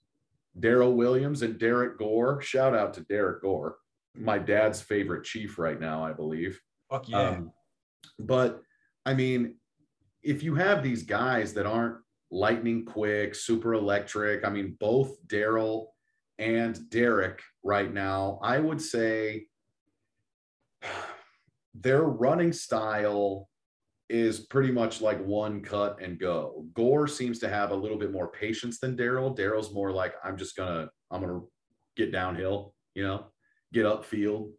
[0.59, 2.41] Darrel Williams and Derrick Gore.
[2.41, 3.77] Shout out to Derrick Gore,
[4.15, 6.61] my dad's favorite chief right now, I believe.
[6.91, 7.31] Fuck yeah.
[7.31, 7.53] Um,
[8.19, 8.63] but
[9.05, 9.57] I mean,
[10.23, 11.97] if you have these guys that aren't
[12.31, 15.95] lightning quick, super electric, I mean, both Darrel
[16.39, 19.47] and Derrick right now, I would say
[21.75, 23.49] their running style
[24.09, 26.65] is pretty much like one cut and go.
[26.75, 29.35] Gore seems to have a little bit more patience than Darrel.
[29.35, 31.41] Darrel's more like, I'm just gonna, I'm gonna
[31.97, 33.27] get downhill, you know,
[33.73, 34.51] get upfield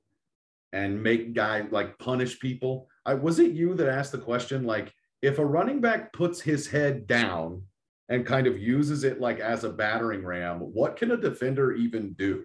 [0.72, 2.88] and make guy like punish people.
[3.05, 6.68] I was it you that asked the question like if a running back puts his
[6.68, 7.64] head down
[8.10, 12.14] and kind of uses it like as a battering ram, what can a defender even
[12.14, 12.43] do?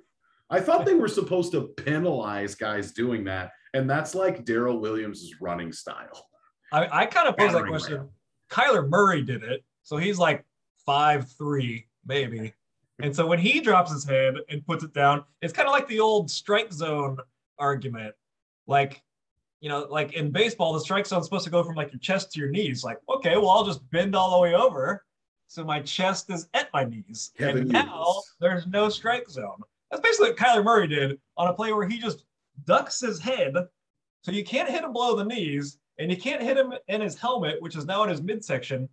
[0.51, 5.33] I thought they were supposed to penalize guys doing that, and that's like Darrel Williams'
[5.41, 6.29] running style.
[6.73, 8.09] I, I kind of pose that question.
[8.51, 9.63] Kyler Murray did it.
[9.83, 10.45] So he's like
[10.87, 12.55] five three, maybe.
[13.01, 15.89] And so when he drops his head and puts it down, it's kind of like
[15.89, 17.19] the old strike zone
[17.59, 18.15] argument.
[18.67, 19.03] Like,
[19.61, 22.33] you know, like in baseball, the strike zone's supposed to go from like your chest
[22.33, 22.85] to your knees.
[22.85, 25.05] Like, okay, well, I'll just bend all the way over.
[25.49, 27.33] So my chest is at my knees.
[27.37, 29.61] Kevin and now there's no strike zone.
[29.91, 32.25] That's basically what Kyler Murray did on a play where he just
[32.65, 33.55] ducks his head.
[34.23, 37.19] So you can't hit him below the knees and you can't hit him in his
[37.19, 38.89] helmet, which is now in his midsection.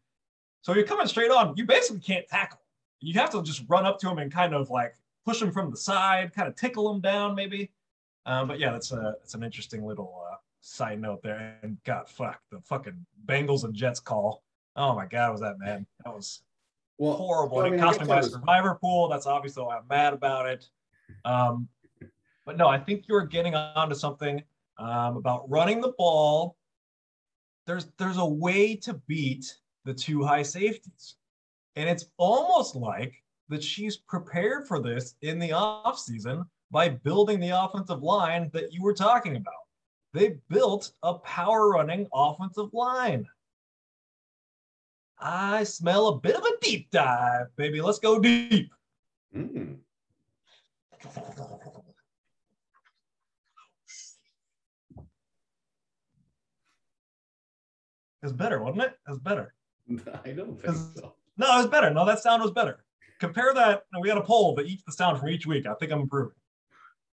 [0.61, 1.55] So you're coming straight on.
[1.57, 2.59] You basically can't tackle.
[2.99, 4.95] You have to just run up to him and kind of like
[5.25, 7.71] push him from the side, kind of tickle him down, maybe.
[8.25, 11.57] Um, but yeah, that's a that's an interesting little uh, side note there.
[11.63, 14.43] And God, fuck the fucking Bengals and Jets call.
[14.75, 15.87] Oh my God, was that man?
[16.05, 16.43] That was
[16.99, 17.59] Well, horrible.
[17.59, 19.09] I And mean, it cost me my survivor pool.
[19.09, 20.69] That's obviously why I'm mad about it.
[21.25, 21.67] Um,
[22.45, 24.41] but no, I think you were getting onto something
[24.77, 26.57] um, about running the ball.
[27.67, 31.15] There's there's a way to beat the two high safeties,
[31.75, 33.13] and it's almost like
[33.49, 38.81] the Chiefs prepared for this in the offseason by building the offensive line that you
[38.81, 39.53] were talking about.
[40.13, 43.27] They built a power running offensive line.
[45.19, 47.81] I smell a bit of a deep dive, baby.
[47.81, 48.73] Let's go deep.
[49.35, 49.77] mm,
[58.23, 58.93] was better, wasn't it?
[59.07, 59.53] It was better.
[60.25, 61.15] I don't think so.
[61.37, 61.89] No, it was better.
[61.91, 62.83] No, that sound was better.
[63.19, 63.83] Compare that.
[63.99, 65.65] We got a poll that each the sound from each week.
[65.65, 66.35] I think I'm improving.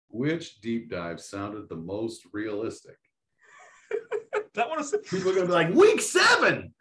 [0.08, 2.96] Which deep dive sounded the most realistic?
[4.54, 6.72] That one is People are gonna be like, week seven.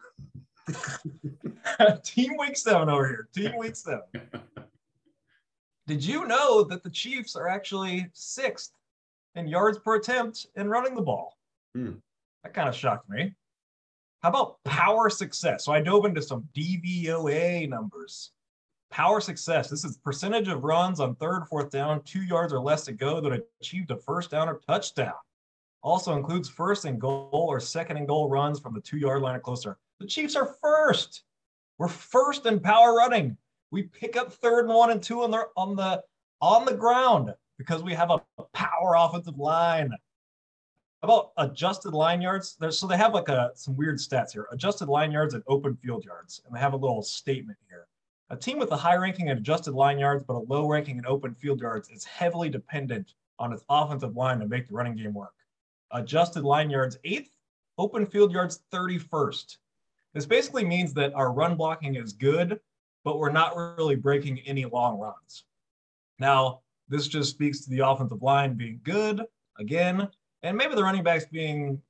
[2.03, 3.27] Team Week Seven over here.
[3.35, 4.03] Team Week Seven.
[5.85, 8.71] Did you know that the Chiefs are actually sixth
[9.35, 11.37] in yards per attempt in running the ball?
[11.75, 11.93] Hmm.
[12.43, 13.35] That kind of shocked me.
[14.25, 15.65] How about power success?
[15.65, 18.31] So I dove into some DVOA numbers.
[18.89, 19.69] Power success.
[19.69, 23.21] This is percentage of runs on third, fourth down, two yards or less to go
[23.21, 25.13] that achieved a first down or touchdown.
[25.83, 29.35] Also includes first and goal or second and goal runs from the two yard line
[29.35, 29.77] or closer.
[29.99, 31.21] The Chiefs are first.
[31.77, 33.37] We're first in power running.
[33.69, 36.01] We pick up third and one and two on the on the
[36.41, 38.19] on the ground because we have a
[38.53, 39.91] power offensive line.
[41.05, 42.57] About adjusted line yards?
[42.59, 44.47] There's so they have like a some weird stats here.
[44.51, 47.85] Adjusted line yards and open field yards, and they have a little statement here.
[48.31, 51.05] A team with a high ranking in adjusted line yards but a low ranking in
[51.05, 55.13] open field yards is heavily dependent on its offensive line to make the running game
[55.13, 55.35] work.
[55.91, 57.37] Adjusted line yards eighth,
[57.77, 59.57] open field yards 31st.
[60.15, 62.59] This basically means that our run blocking is good,
[63.03, 65.43] but we're not really breaking any long runs.
[66.17, 69.21] Now, this just speaks to the offensive line being good
[69.59, 70.09] again,
[70.45, 71.81] and maybe the running backs being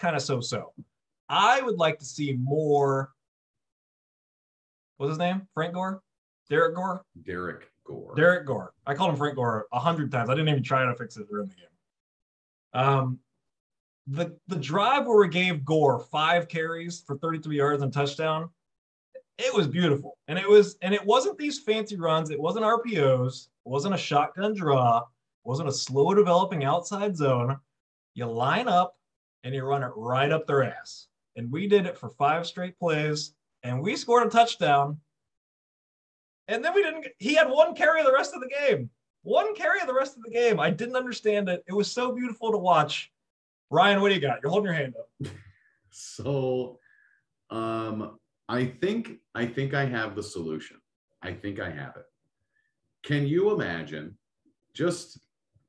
[0.00, 0.72] kind of so so.
[1.28, 3.12] I would like to see more.
[4.96, 5.46] What's his name?
[5.54, 6.02] Frank Gore?
[6.50, 7.04] Derrick Gore?
[7.24, 8.14] Derrick Gore.
[8.16, 8.74] Derrick Gore.
[8.86, 10.28] I called him Frank Gore a hundred times.
[10.28, 12.82] I didn't even try to fix it during the game.
[12.82, 13.18] Um,
[14.08, 18.50] the the drive where we gave Gore five carries for 33 yards and touchdown,
[19.38, 20.18] it was beautiful.
[20.26, 22.30] And it was and it wasn't these fancy runs.
[22.30, 23.46] It wasn't RPOs.
[23.46, 24.98] It wasn't a shotgun draw.
[24.98, 25.04] It
[25.48, 27.56] wasn't a slow developing outside zone.
[28.14, 28.96] You line up
[29.42, 31.06] and you run it right up their ass.
[31.36, 34.98] And we did it for five straight plays, and we scored a touchdown.
[36.46, 37.08] And then we didn't.
[37.18, 38.90] He had one carry the rest of the game.
[39.22, 40.60] One carry the rest of the game.
[40.60, 41.64] I didn't understand it.
[41.66, 43.10] It was so beautiful to watch.
[43.70, 44.38] Ryan, what do you got?
[44.42, 45.32] You're holding your hand up.
[45.96, 46.80] So
[47.50, 50.78] um I think I think I have the solution.
[51.22, 52.04] I think I have it.
[53.04, 54.18] Can you imagine
[54.74, 55.20] just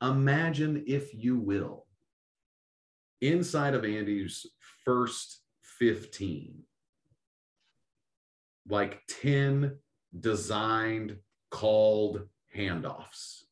[0.01, 1.84] imagine if you will
[3.29, 4.45] inside of Andy's
[4.83, 6.63] first 15
[8.69, 9.77] like 10
[10.19, 11.17] designed
[11.51, 13.43] called handoffs.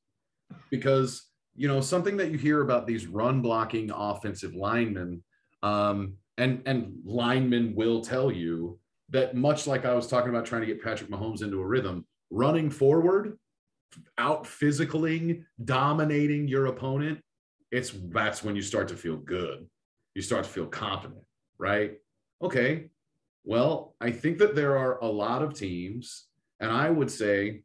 [0.69, 5.23] Because you know something that you hear about these run blocking offensive linemen
[5.61, 10.61] um, and and linemen will tell you that much like I was talking about trying
[10.61, 13.37] to get Patrick Mahomes into a rhythm, running forward,
[14.17, 17.19] out physicaling, dominating your opponent,
[17.73, 19.67] it's that's when you start to feel good.
[20.13, 21.23] You start to feel confident,
[21.57, 21.93] right?
[22.41, 22.89] Okay.
[23.43, 26.27] Well, I think that there are a lot of teams,
[26.59, 27.63] and I would say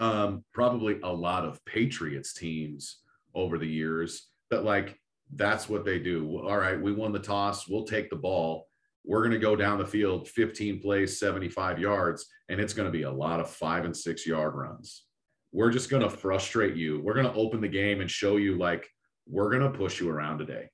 [0.00, 2.98] um, probably a lot of Patriots teams
[3.32, 4.98] over the years that like
[5.36, 6.40] that's what they do.
[6.40, 7.68] All right, we won the toss.
[7.68, 8.66] We'll take the ball.
[9.04, 12.98] We're going to go down the field 15 plays, 75 yards, and it's going to
[12.98, 15.04] be a lot of five and six yard runs.
[15.52, 17.00] We're just going to frustrate you.
[17.00, 18.88] We're going to open the game and show you like
[19.30, 20.68] we're going to push you around today.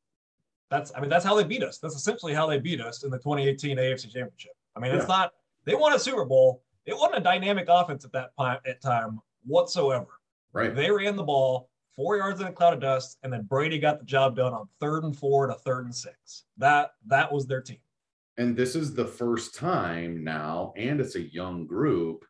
[0.71, 1.79] That's I mean that's how they beat us.
[1.79, 4.53] That's essentially how they beat us in the 2018 AFC Championship.
[4.75, 5.15] I mean, it's Yeah.
[5.17, 5.33] not
[5.65, 6.63] they won a Super Bowl.
[6.87, 10.09] It wasn't a dynamic offense at that time at time whatsoever.
[10.53, 10.75] Right.
[10.75, 13.99] They ran the ball four yards in a cloud of dust, and then Brady got
[13.99, 16.45] the job done on third and four to third and six.
[16.57, 17.79] That that was their team.
[18.37, 22.25] And this is the first time now, and it's a young group.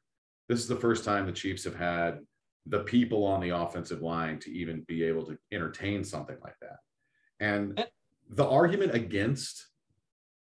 [0.48, 2.20] This is the first time the Chiefs have had
[2.68, 6.78] the people on the offensive line to even be able to entertain something like that.
[7.40, 7.88] And And-
[8.30, 9.68] the argument against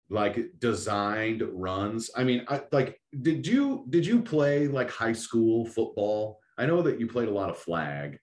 [0.09, 5.65] like designed runs, I mean, I, like, did you did you play like high school
[5.65, 6.39] football?
[6.57, 8.19] I know that you played a lot of flag.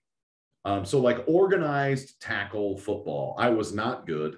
[0.63, 4.37] Um, so like organized tackle football, I was not good.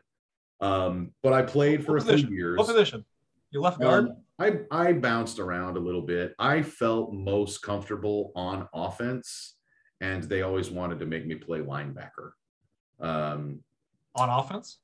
[0.62, 2.34] Um, but I played for What a few position?
[2.34, 2.58] years.
[2.58, 3.06] What position?
[3.52, 4.06] You left guard.
[4.10, 6.34] Um, I I bounced around a little bit.
[6.40, 9.56] I felt most comfortable on offense,
[10.02, 12.32] and they always wanted to make me play linebacker.
[13.00, 13.64] Um,
[14.16, 14.80] on offense.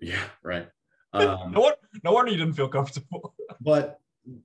[0.00, 0.68] yeah, right.
[1.12, 3.34] Um, No, wonder, no wonder you didn't feel comfortable.
[3.60, 3.98] but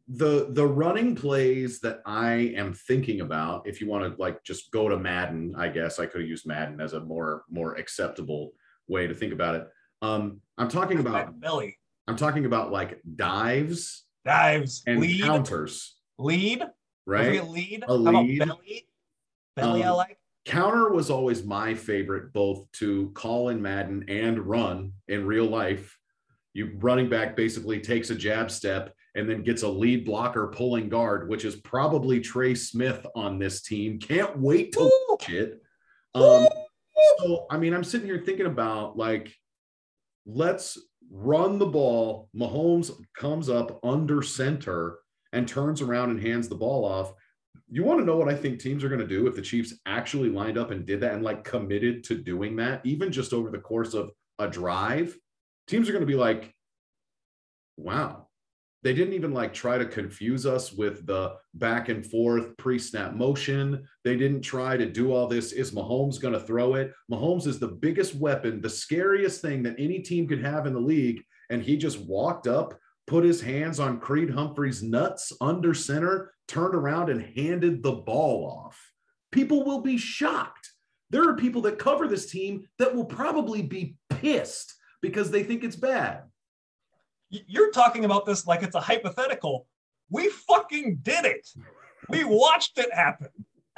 [0.07, 4.71] the the running plays that I am thinking about, if you want to like just
[4.71, 8.53] go to Madden, I guess I could have used Madden as a more more acceptable
[8.87, 9.67] way to think about it.
[10.01, 11.77] Um, I'm talking about belly
[12.07, 16.63] I'm talking about like dives dives, and lead, counters, lead,
[17.05, 17.27] right?
[17.27, 17.85] forget lead.
[17.87, 18.39] A lead.
[18.39, 18.87] belly?
[19.55, 20.17] Belly, I Um, like.
[20.45, 25.97] counter was always my favorite both to call in madden and run in real life
[26.55, 30.87] you running back basically takes a jab step and then gets a lead blocker pulling
[30.87, 33.99] guard, which is probably Trey Smith on this team.
[33.99, 35.61] Can't wait to watch it.
[36.13, 36.47] Um,
[37.19, 39.33] so I mean, I'm sitting here thinking about like,
[40.25, 40.77] let's
[41.11, 42.29] run the ball.
[42.35, 44.99] Mahomes comes up under center
[45.33, 47.13] and turns around and hands the ball off.
[47.69, 49.73] You want to know what I think teams are going to do if the Chiefs
[49.85, 53.49] actually lined up and did that and like committed to doing that, even just over
[53.49, 55.17] the course of a drive?
[55.67, 56.53] Teams are going to be like,
[57.77, 58.24] wow,
[58.85, 63.15] they didn't even like try to confuse us with the back and forth pre snap
[63.15, 63.83] motion.
[64.03, 65.53] They didn't try to do all this.
[65.53, 66.93] Is Mahomes going to throw it?
[67.11, 70.79] Mahomes is the biggest weapon, the scariest thing that any team could have in the
[70.79, 71.23] league.
[71.49, 76.75] And he just walked up, put his hands on Creed Humphrey's nuts under center, turned
[76.75, 78.79] around and handed the ball off.
[79.31, 80.69] People will be shocked.
[81.09, 85.63] There are people that cover this team that will probably be pissed because they think
[85.63, 86.21] it's bad.
[87.47, 89.67] You're talking about this like it's a hypothetical.
[90.09, 91.47] We fucking did it.
[92.09, 93.29] We watched it happen.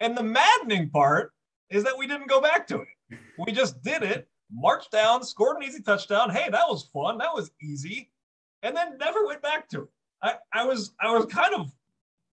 [0.00, 1.32] and the maddening part
[1.70, 3.18] is that we didn't go back to it.
[3.38, 6.30] We just did it, marched down, scored an easy touchdown.
[6.30, 7.18] Hey, that was fun.
[7.18, 8.10] That was easy.
[8.62, 9.88] And then never went back to it.
[10.22, 11.70] I, I was I was kind of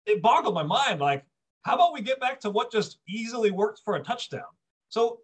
[0.05, 1.23] it boggled my mind like
[1.61, 4.41] how about we get back to what just easily worked for a touchdown?
[4.89, 5.19] So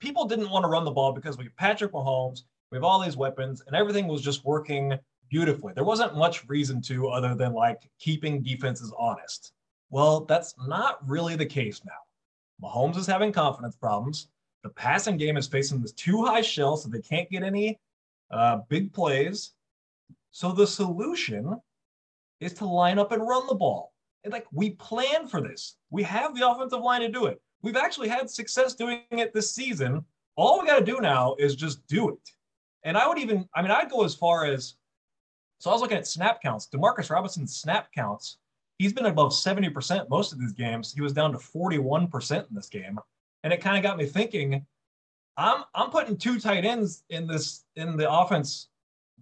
[0.00, 3.00] people didn't want to run the ball because we have Patrick Mahomes, we have all
[3.00, 4.98] these weapons, and everything was just working
[5.30, 5.72] beautifully.
[5.74, 9.52] There wasn't much reason to other than like keeping defenses honest.
[9.90, 11.92] Well, that's not really the case now.
[12.62, 14.28] Mahomes is having confidence problems.
[14.62, 17.78] The passing game is facing this too high shell, so they can't get any
[18.30, 19.52] uh, big plays.
[20.30, 21.60] So the solution
[22.40, 23.92] is to line up and run the ball.
[24.24, 25.76] And like we plan for this.
[25.90, 27.40] We have the offensive line to do it.
[27.62, 30.04] We've actually had success doing it this season.
[30.36, 32.30] All we got to do now is just do it.
[32.84, 34.74] And I would even, I mean, I'd go as far as,
[35.58, 36.68] so I was looking at snap counts.
[36.72, 38.38] Demarcus Robinson's snap counts,
[38.78, 40.92] he's been above 70% most of these games.
[40.92, 42.98] He was down to 41% in this game.
[43.42, 44.64] And it kind of got me thinking,
[45.36, 48.68] I'm I'm putting two tight ends in this in the offense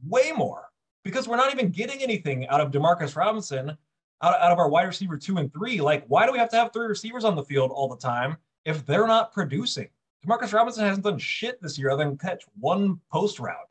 [0.09, 0.71] way more
[1.05, 3.77] because we're not even getting anything out of Demarcus Robinson,
[4.23, 5.81] out, out of our wide receiver two and three.
[5.81, 8.39] Like, why do we have to have three receivers on the field all the time
[8.65, 9.89] if they're not producing?
[10.27, 13.69] Demarcus Robinson hasn't done shit this year other than catch one post route.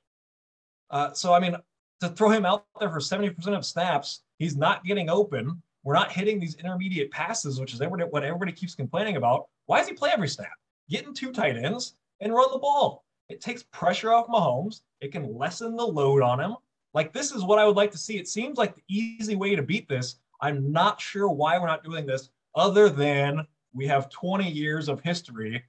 [0.90, 1.56] Uh, so, I mean,
[2.02, 5.61] to throw him out there for 70% of snaps, he's not getting open.
[5.84, 9.48] We're not hitting these intermediate passes, which is everybody, what everybody keeps complaining about.
[9.65, 10.53] Why does he play every snap?
[10.90, 13.03] Get in two tight ends and run the ball.
[13.27, 14.82] It takes pressure off Mahomes.
[15.02, 16.56] It can lessen the load on him.
[16.94, 18.18] Like, this is what I would like to see.
[18.18, 20.15] It seems like the easy way to beat this.
[20.41, 25.02] I'm not sure why we're not doing this, other than we have 20 years of
[25.02, 25.64] history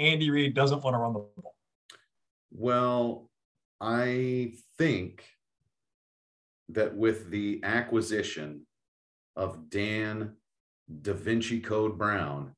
[0.00, 1.54] Andy Reid doesn't want to run the ball.
[2.50, 3.30] Well,
[3.80, 5.24] I think
[6.70, 8.66] that with the acquisition
[9.36, 10.36] of Dan
[11.02, 12.56] Da Vinci Code Brown,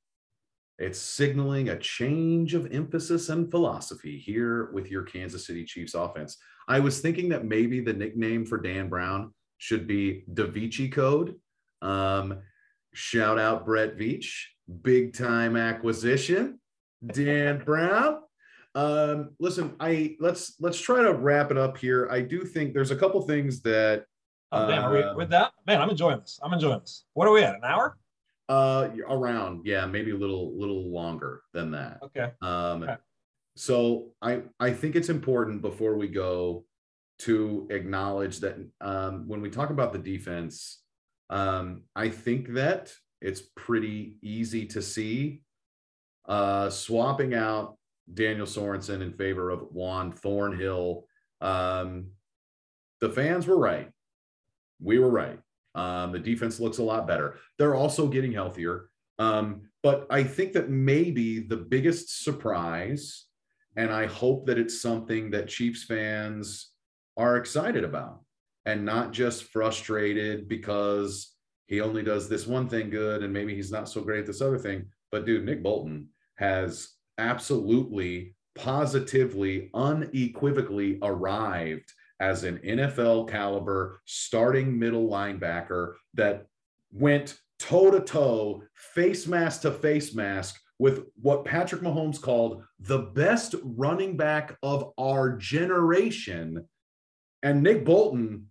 [0.79, 6.39] it's signaling a change of emphasis and philosophy here with your Kansas City Chiefs offense.
[6.69, 11.35] I was thinking that maybe the nickname for Dan Brown should be Da Vinci Code.
[11.83, 12.41] Um,
[12.95, 14.31] shout out Brett Veach,
[14.83, 16.59] big time acquisition.
[17.07, 18.21] Dan Brown.
[18.75, 22.09] Um, listen, I let's let's try to wrap it up here.
[22.11, 24.07] I do think there's a couple things that
[24.55, 25.53] Oh, damn, are we Uh, with that?
[25.67, 26.39] Man, I'm enjoying this.
[26.43, 27.05] I'm enjoying this.
[27.15, 27.55] What are we at?
[27.57, 27.97] An hour?
[28.49, 32.01] uh around, yeah, maybe a little little longer than that.
[32.03, 32.33] Okay.
[32.43, 32.97] Um, Okay.
[33.57, 36.65] so I I think it's important before we go
[37.21, 40.83] to acknowledge that um, when we talk about the defense,
[41.31, 45.43] um, I think that it's pretty easy to see
[46.27, 47.77] uh, swapping out
[48.13, 51.07] Daniel Sorensen in favor of Juan Thornhill.
[51.41, 52.09] Um,
[53.01, 53.91] the fans were right.
[54.81, 55.39] We were right.
[55.75, 57.37] Um, the defense looks a lot better.
[57.59, 58.89] They're also getting healthier.
[59.19, 63.27] Um, but I think that maybe the biggest surprise,
[63.77, 66.71] and I hope that it's something that Chiefs fans
[67.17, 68.21] are excited about
[68.65, 71.35] and not just frustrated because
[71.67, 74.41] he only does this one thing good and maybe he's not so great at this
[74.41, 74.87] other thing.
[75.11, 85.09] But dude, Nick Bolton has absolutely, positively, unequivocally arrived as an NFL caliber starting middle
[85.09, 86.47] linebacker that
[86.93, 92.99] went toe to toe, face mask to face mask with what Patrick Mahomes called the
[92.99, 96.67] best running back of our generation.
[97.43, 98.47] And Nick Bolton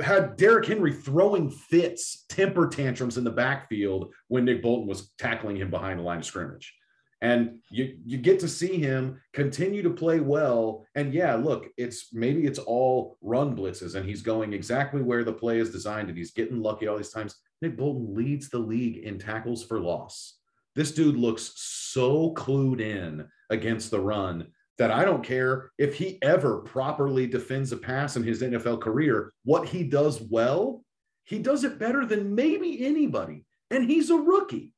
[0.00, 5.56] had Derrick Henry throwing fits, temper tantrums in the backfield when Nick Bolton was tackling
[5.56, 6.74] him behind the line of scrimmage.
[7.22, 10.84] And you you get to see him continue to play well.
[10.96, 15.32] And yeah, look, it's maybe it's all run blitzes, and he's going exactly where the
[15.32, 17.36] play is designed, and he's getting lucky all these times.
[17.62, 20.40] Nick Bolton leads the league in tackles for loss.
[20.74, 26.18] This dude looks so clued in against the run that I don't care if he
[26.22, 29.32] ever properly defends a pass in his NFL career.
[29.44, 30.82] What he does well,
[31.24, 33.44] he does it better than maybe anybody.
[33.70, 34.71] And he's a rookie.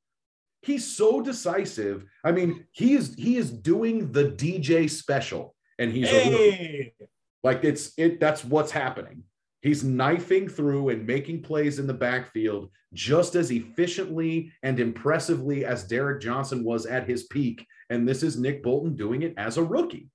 [0.64, 2.04] He's so decisive.
[2.24, 6.10] I mean, he is he is doing the DJ special and he's a.
[6.10, 6.94] Hey,
[7.42, 9.24] Like it's it that's what's happening.
[9.60, 15.84] He's knifing through and making plays in the backfield just as efficiently and impressively as
[15.84, 17.66] Derrick Johnson was at his peak.
[17.90, 20.08] And this is Nick Bolton doing it as a rookie.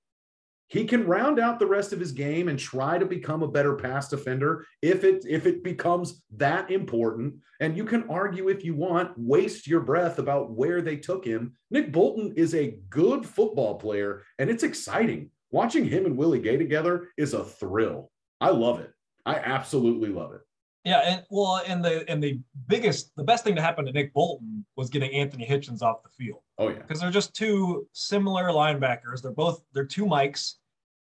[0.70, 3.74] He can round out the rest of his game and try to become a better
[3.74, 7.34] pass defender if it if it becomes that important.
[7.58, 11.54] And you can argue if you want, waste your breath about where they took him.
[11.72, 15.30] Nick Bolton is a good football player, and it's exciting.
[15.50, 18.12] Watching him and Willie Gay together is a thrill.
[18.40, 18.92] I love it.
[19.26, 20.42] I absolutely love it.
[20.84, 24.12] Yeah, and well, and the and the biggest, the best thing to happen to Nick
[24.14, 26.78] Bolton was getting Anthony Hitchens off the field Oh yeah.
[26.78, 29.22] because they're just two similar linebackers.
[29.22, 30.58] They're both they're two Mikes.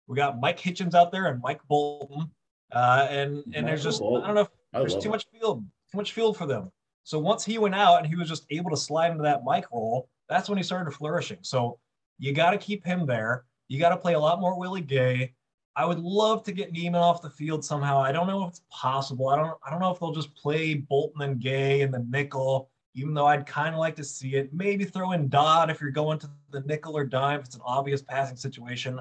[0.08, 2.32] We got Mike Hitchens out there and Mike Bolton,
[2.72, 4.24] uh, and and there's just Bolton.
[4.24, 6.72] I don't know if there's too much field, too much field for them.
[7.04, 9.66] So once he went out and he was just able to slide into that Mike
[9.72, 11.38] role, that's when he started flourishing.
[11.42, 11.80] So
[12.20, 13.46] you got to keep him there.
[13.68, 15.34] You got to play a lot more Willie Gay.
[15.78, 18.00] I would love to get Niemann off the field somehow.
[18.00, 19.30] I don't know if it's possible.
[19.30, 19.56] I don't.
[19.64, 22.72] I don't know if they'll just play Bolton and Gay and the nickel.
[22.96, 24.52] Even though I'd kind of like to see it.
[24.52, 27.40] Maybe throw in Dodd if you're going to the nickel or dime.
[27.40, 29.00] If it's an obvious passing situation.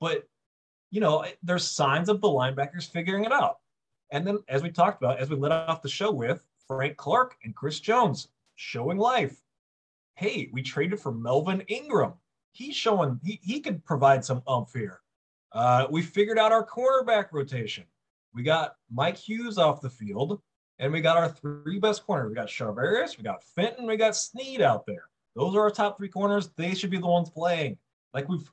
[0.00, 0.26] But
[0.90, 3.58] you know, there's signs of the linebackers figuring it out.
[4.10, 7.36] And then, as we talked about, as we let off the show with Frank Clark
[7.44, 9.42] and Chris Jones showing life.
[10.14, 12.14] Hey, we traded for Melvin Ingram.
[12.52, 15.00] He's showing he, he could provide some umph here.
[15.54, 17.84] Uh, we figured out our cornerback rotation.
[18.34, 20.40] We got Mike Hughes off the field,
[20.80, 22.28] and we got our three best corners.
[22.28, 25.04] We got Charvarius, we got Fenton, we got Sneed out there.
[25.36, 26.50] Those are our top three corners.
[26.56, 27.78] They should be the ones playing.
[28.12, 28.50] Like we've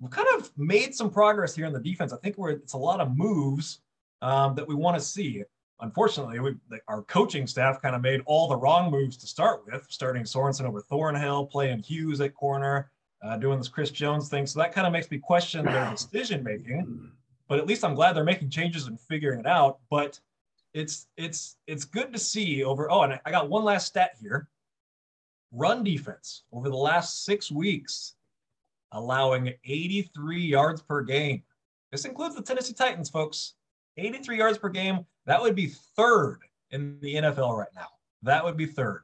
[0.00, 2.12] we've kind of made some progress here in the defense.
[2.12, 3.80] I think we're it's a lot of moves
[4.22, 5.44] um, that we want to see.
[5.80, 9.62] Unfortunately, we like, our coaching staff kind of made all the wrong moves to start
[9.66, 12.90] with, starting Sorensen over Thornhill, playing Hughes at corner,
[13.22, 14.46] uh, doing this Chris Jones thing.
[14.46, 17.10] So that kind of makes me question their decision making.
[17.48, 19.78] But at least I'm glad they're making changes and figuring it out.
[19.90, 20.18] But
[20.72, 22.90] it's it's it's good to see over.
[22.90, 24.48] Oh, and I- got one last stat here.
[25.52, 28.14] Run defense over the last six weeks,
[28.92, 31.42] allowing 83 yards per game.
[31.90, 33.54] This includes the Tennessee Titans, folks.
[33.96, 35.04] 83 yards per game.
[35.26, 35.66] That would be
[35.96, 36.38] third
[36.70, 37.88] in the NFL right now.
[38.22, 39.02] That would be third.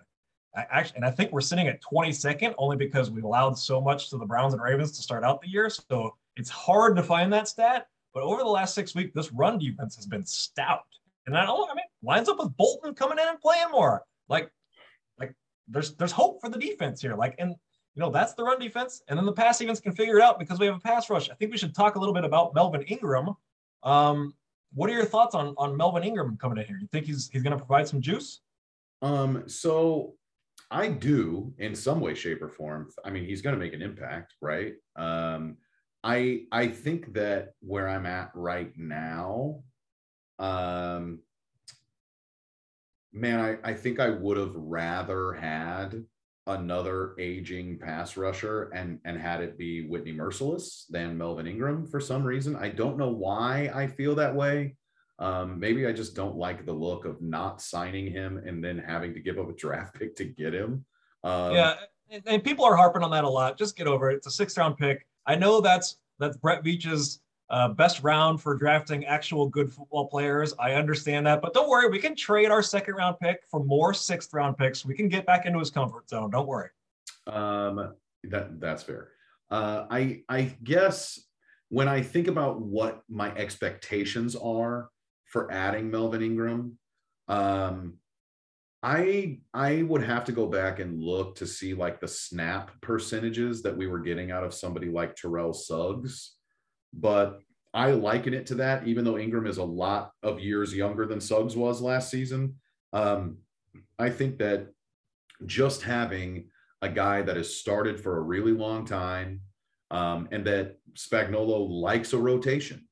[0.57, 4.09] I actually, and I think we're sitting at 22nd only because we've allowed so much
[4.11, 5.69] to the Browns and Ravens to start out the year.
[5.69, 7.89] So it's hard to find that stat.
[8.15, 10.87] But over the last six weeks, this run defense has been stout.
[11.27, 14.03] And I don't, I mean, lines up with Bolton coming in and playing more.
[14.29, 14.51] Like,
[15.19, 15.35] like
[15.69, 17.15] there's there's hope for the defense here.
[17.15, 19.03] Like, and you know, that's the run defense.
[19.09, 21.29] And then the pass defense can figure it out because we have a pass rush.
[21.29, 23.35] I think we should talk a little bit about Melvin Ingram.
[23.83, 24.35] Um,
[24.73, 26.79] what are your thoughts on on Melvin Ingram coming in here?
[26.81, 28.41] You think he's he's going to provide some juice?
[29.03, 30.15] Um, so
[30.71, 32.89] I do in some way, shape, or form.
[33.05, 34.75] I mean, he's going to make an impact, right?
[34.97, 35.59] Um,
[36.03, 39.63] I I think that where I'm at right now,
[40.39, 41.21] um,
[43.13, 46.05] man, I I think I would have rather had
[46.47, 52.01] another aging pass rusher and and had it be Whitney Mercilus than Melvin Ingram for
[52.01, 52.57] some reason.
[52.57, 54.77] I don't know why I feel that way.
[55.19, 59.15] Um, maybe I just don't like the look of not signing him and then having
[59.15, 60.85] to give up a draft pick to get him.
[61.25, 61.75] Um, yeah,
[62.11, 63.59] and, and people are harping on that a lot.
[63.59, 64.17] Just get over it.
[64.17, 65.07] It's a sixth round pick.
[65.27, 70.55] I know that's that's Brett Veach's uh, best round for drafting actual good football players.
[70.59, 71.89] I understand that, but don't worry.
[71.89, 74.85] We can trade our second round pick for more sixth round picks.
[74.85, 76.31] We can get back into his comfort zone.
[76.31, 76.71] Don't worry.
[77.27, 77.95] Um,
[78.25, 79.11] that that's fair.
[79.51, 81.21] Uh, I I guess
[81.69, 84.91] when I think about what my expectations are
[85.37, 86.79] for adding Melvin Ingram,
[87.29, 87.99] um,
[88.83, 93.61] I I would have to go back and look to see like the snap percentages
[93.61, 96.37] that we were getting out of somebody like Terrell Suggs,
[96.95, 97.41] but
[97.75, 101.21] I liken it to that, even though Ingram is a lot of years younger than
[101.21, 102.55] Suggs was last season.
[102.95, 103.37] Um,
[103.99, 104.69] I think that
[105.45, 106.49] just having
[106.81, 109.43] a guy that has started for a really long time
[109.91, 112.87] um, and that Spagnuolo likes a rotation.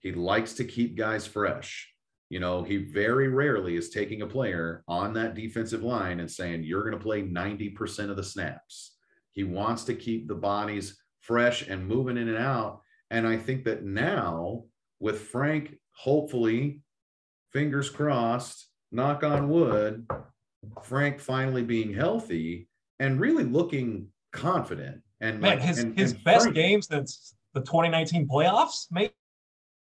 [0.00, 1.92] He likes to keep guys fresh.
[2.30, 6.62] You know, he very rarely is taking a player on that defensive line and saying,
[6.62, 8.96] you're going to play 90% of the snaps.
[9.32, 12.82] He wants to keep the bodies fresh and moving in and out.
[13.10, 14.64] And I think that now
[15.00, 16.82] with Frank, hopefully,
[17.52, 20.06] fingers crossed, knock on wood,
[20.84, 22.68] Frank finally being healthy
[23.00, 25.00] and really looking confident.
[25.20, 28.86] And Man, like- his and- his and best Frank- game since the 2019 playoffs,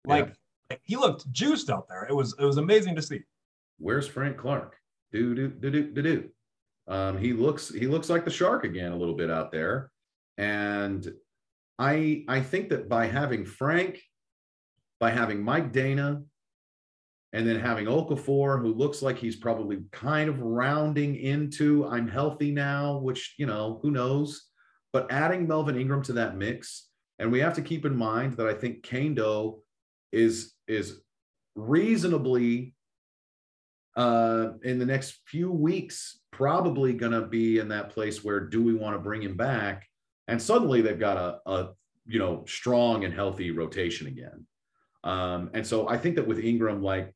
[0.06, 0.18] mate.
[0.18, 0.24] Yeah.
[0.70, 2.06] Like he looked juiced out there.
[2.09, 3.20] It was it was amazing to see.
[3.78, 4.77] where's Frank Clark?
[5.12, 6.28] Do do do do do do.
[6.86, 9.90] Um, he looks he looks like the shark again a little bit out there,
[10.39, 11.12] and
[11.78, 14.01] I I think that by having Frank,
[15.01, 16.22] by having Mike Danna,
[17.32, 22.51] and then having Okafor, who looks like he's probably kind of rounding into I'm healthy
[22.51, 24.48] now, which you know who knows,
[24.93, 28.47] but adding Melvin Ingram to that mix, and we have to keep in mind that
[28.47, 29.60] I think Kaindoh
[30.12, 31.00] is is
[31.54, 32.74] reasonably
[33.96, 38.62] uh, in the next few weeks, probably going to be in that place where do
[38.62, 39.86] we want to bring him back?
[40.28, 41.68] And suddenly they've got a, a
[42.06, 44.46] you know strong and healthy rotation again.
[45.02, 47.14] Um, and so I think that with Ingram, like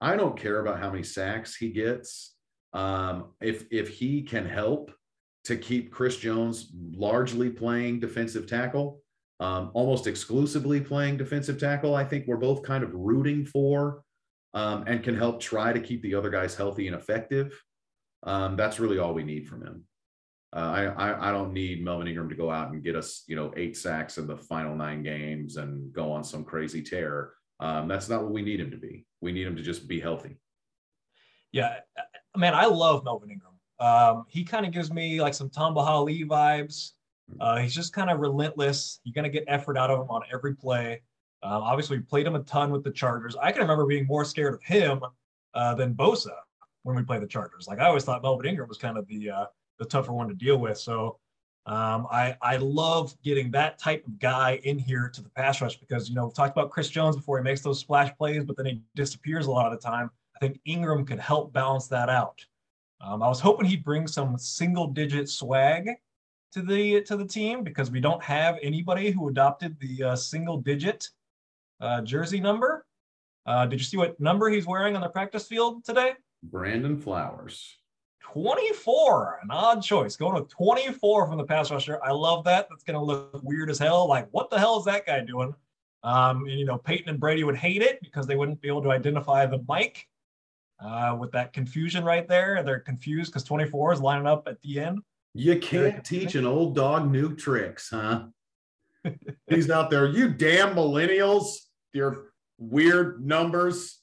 [0.00, 2.34] I don't care about how many sacks he gets.
[2.72, 4.92] Um, if if he can help
[5.44, 8.99] to keep Chris Jones largely playing defensive tackle,
[9.40, 14.02] um, almost exclusively playing defensive tackle, I think we're both kind of rooting for
[14.52, 17.58] um, and can help try to keep the other guys healthy and effective.
[18.22, 19.84] Um, that's really all we need from him.
[20.54, 23.36] Uh, I, I I don't need Melvin Ingram to go out and get us you
[23.36, 27.32] know eight sacks in the final nine games and go on some crazy tear.
[27.60, 29.06] Um, that's not what we need him to be.
[29.20, 30.38] We need him to just be healthy.
[31.52, 33.52] Yeah, uh, man, I love Melvin Ingram.
[33.78, 36.92] Um, he kind of gives me like some Tamba Hali vibes.
[37.38, 39.00] Uh, he's just kind of relentless.
[39.04, 41.02] You're gonna get effort out of him on every play.
[41.42, 43.36] Um, obviously, we played him a ton with the Chargers.
[43.36, 45.00] I can remember being more scared of him
[45.54, 46.36] uh, than Bosa
[46.82, 47.66] when we played the Chargers.
[47.66, 49.46] Like I always thought Melvin Ingram was kind of the uh,
[49.78, 50.78] the tougher one to deal with.
[50.78, 51.18] So
[51.66, 55.76] um, I I love getting that type of guy in here to the pass rush
[55.76, 58.56] because you know we've talked about Chris Jones before he makes those splash plays, but
[58.56, 60.10] then he disappears a lot of the time.
[60.36, 62.44] I think Ingram could help balance that out.
[63.00, 65.90] Um, I was hoping he'd bring some single digit swag
[66.52, 70.58] to the to the team because we don't have anybody who adopted the uh, single
[70.58, 71.08] digit
[71.80, 72.86] uh, jersey number.
[73.46, 76.12] Uh, did you see what number he's wearing on the practice field today?
[76.42, 77.76] Brandon Flowers.
[78.20, 80.14] 24, an odd choice.
[80.14, 81.98] Going with 24 from the pass rusher.
[82.04, 82.68] I love that.
[82.68, 84.06] That's going to look weird as hell.
[84.06, 85.54] Like, what the hell is that guy doing?
[86.02, 88.82] Um, and, you know, Peyton and Brady would hate it because they wouldn't be able
[88.82, 90.06] to identify the mic
[90.78, 92.62] uh, with that confusion right there.
[92.62, 95.00] They're confused because 24 is lining up at the end.
[95.34, 98.26] You can't teach an old dog new tricks, huh?
[99.48, 101.56] He's out there, you damn millennials,
[101.92, 104.00] your weird numbers.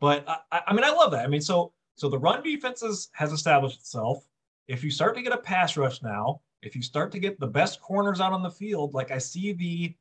[0.00, 1.24] But I, I mean, I love that.
[1.24, 4.26] I mean, so so the run defense is, has established itself.
[4.68, 7.46] If you start to get a pass rush now, if you start to get the
[7.46, 9.94] best corners out on the field, like I see the,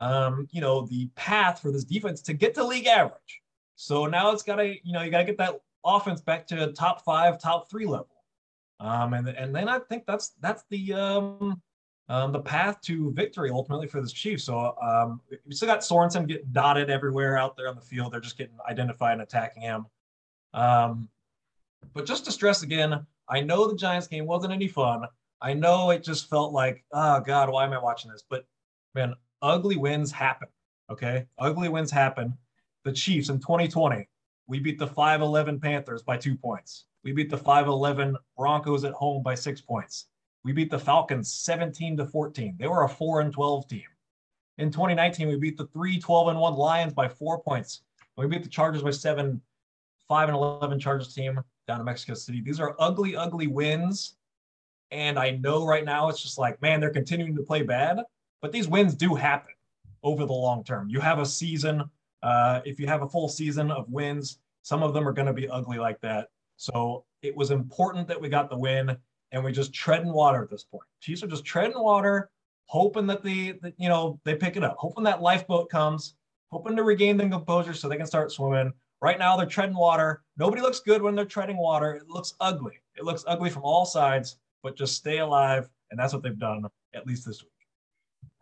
[0.00, 3.40] um, you know, the path for this defense to get to league average.
[3.76, 6.72] So now it's got to, you know, you got to get that offense back to
[6.72, 8.08] top five, top three level.
[8.80, 11.62] Um, and and then I think that's that's the um,
[12.08, 14.44] um, the path to victory ultimately for this Chiefs.
[14.44, 18.12] So um, we still got Sorensen getting dotted everywhere out there on the field.
[18.12, 19.86] They're just getting identified and attacking him.
[20.54, 21.08] Um,
[21.92, 25.04] but just to stress again, I know the Giants game wasn't any fun.
[25.40, 28.24] I know it just felt like, oh God, why am I watching this?
[28.28, 28.44] But
[28.94, 30.48] man, ugly wins happen.
[30.90, 32.36] Okay, ugly wins happen.
[32.84, 34.08] The Chiefs in 2020,
[34.48, 36.86] we beat the 5'11 Panthers by two points.
[37.04, 40.06] We beat the 5'11 Broncos at home by six points.
[40.44, 42.56] We beat the Falcons 17 to 14.
[42.58, 43.82] They were a 4 and 12 team.
[44.60, 47.80] In 2019, we beat the 3 12 and 1 Lions by four points.
[48.18, 49.40] We beat the Chargers by seven,
[50.06, 52.42] 5 and 11 Chargers team down in Mexico City.
[52.42, 54.16] These are ugly, ugly wins.
[54.90, 58.00] And I know right now it's just like, man, they're continuing to play bad,
[58.42, 59.54] but these wins do happen
[60.02, 60.90] over the long term.
[60.90, 61.84] You have a season,
[62.22, 65.32] uh, if you have a full season of wins, some of them are going to
[65.32, 66.28] be ugly like that.
[66.60, 68.94] So it was important that we got the win
[69.32, 70.82] and we just treading water at this point.
[71.00, 72.28] Chiefs are just treading water,
[72.66, 76.16] hoping that the that, you know they pick it up, hoping that lifeboat comes,
[76.52, 78.74] hoping to regain their composure so they can start swimming.
[79.00, 80.22] Right now they're treading water.
[80.36, 81.94] Nobody looks good when they're treading water.
[81.94, 82.74] It looks ugly.
[82.94, 86.66] It looks ugly from all sides, but just stay alive, and that's what they've done
[86.94, 87.52] at least this week.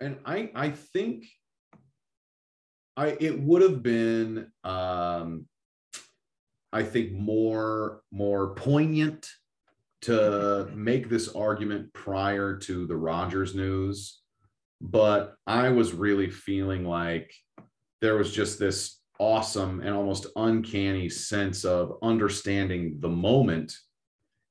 [0.01, 1.25] And I I think
[2.97, 5.47] I it would have been um
[6.73, 9.29] I think more more poignant
[10.03, 14.21] to make this argument prior to the Rodgers news,
[14.81, 17.33] but I was really feeling like
[18.01, 23.75] there was just this awesome and almost uncanny sense of understanding the moment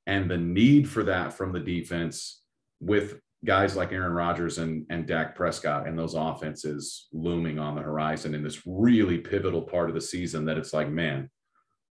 [0.06, 2.42] and the need for that from the defense
[2.80, 7.82] with guys like Aaron Rodgers and, and Dak Prescott and those offenses looming on the
[7.82, 11.30] horizon in this really pivotal part of the season that it's like, man,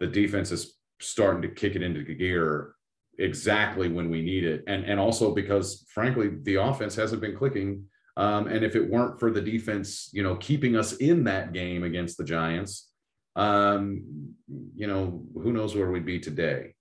[0.00, 2.74] the defense is starting to kick it into gear
[3.18, 4.64] exactly when we need it.
[4.66, 7.84] And, and also because frankly, the offense hasn't been clicking.
[8.16, 11.84] Um, and if it weren't for the defense, you know, keeping us in that game
[11.84, 12.88] against the Giants,
[13.36, 14.34] um,
[14.74, 16.74] you know, who knows where we'd be today.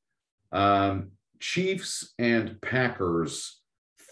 [0.51, 3.61] Um, Chiefs and Packers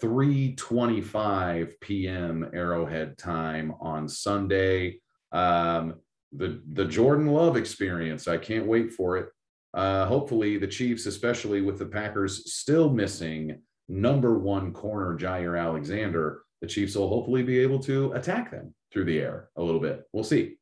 [0.02, 2.48] 3:25 p.m.
[2.54, 5.00] Arrowhead time on Sunday.
[5.32, 5.94] Um,
[6.32, 8.28] the the Jordan Love experience.
[8.28, 9.28] I can't wait for it.
[9.74, 16.42] Uh, hopefully, the Chiefs, especially with the Packers still missing number one corner Jaire Alexander,
[16.60, 20.04] the Chiefs will hopefully be able to attack them through the air a little bit.
[20.12, 20.56] We'll see.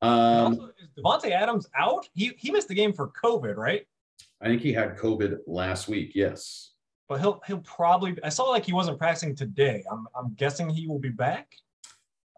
[0.00, 2.08] Um, also, is Davante Adams out?
[2.14, 3.86] He he missed the game for COVID, right?
[4.40, 6.12] I think he had COVID last week.
[6.14, 6.72] Yes.
[7.08, 8.16] But he'll he'll probably.
[8.24, 9.84] I saw like he wasn't practicing today.
[9.90, 11.52] I'm I'm guessing he will be back.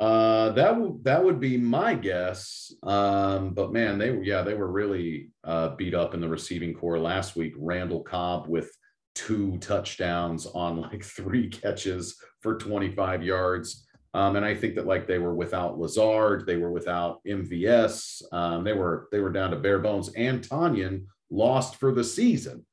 [0.01, 2.73] Uh, that would that would be my guess.
[2.83, 6.99] Um, but man, they yeah they were really uh, beat up in the receiving corps
[6.99, 7.55] last week.
[7.57, 8.71] Randall Cobb with
[9.15, 13.87] two touchdowns on like three catches for 25 yards.
[14.15, 18.63] Um, and I think that like they were without Lazard, they were without MVS, um,
[18.63, 20.11] they were they were down to bare bones.
[20.15, 22.65] And Tonyan lost for the season.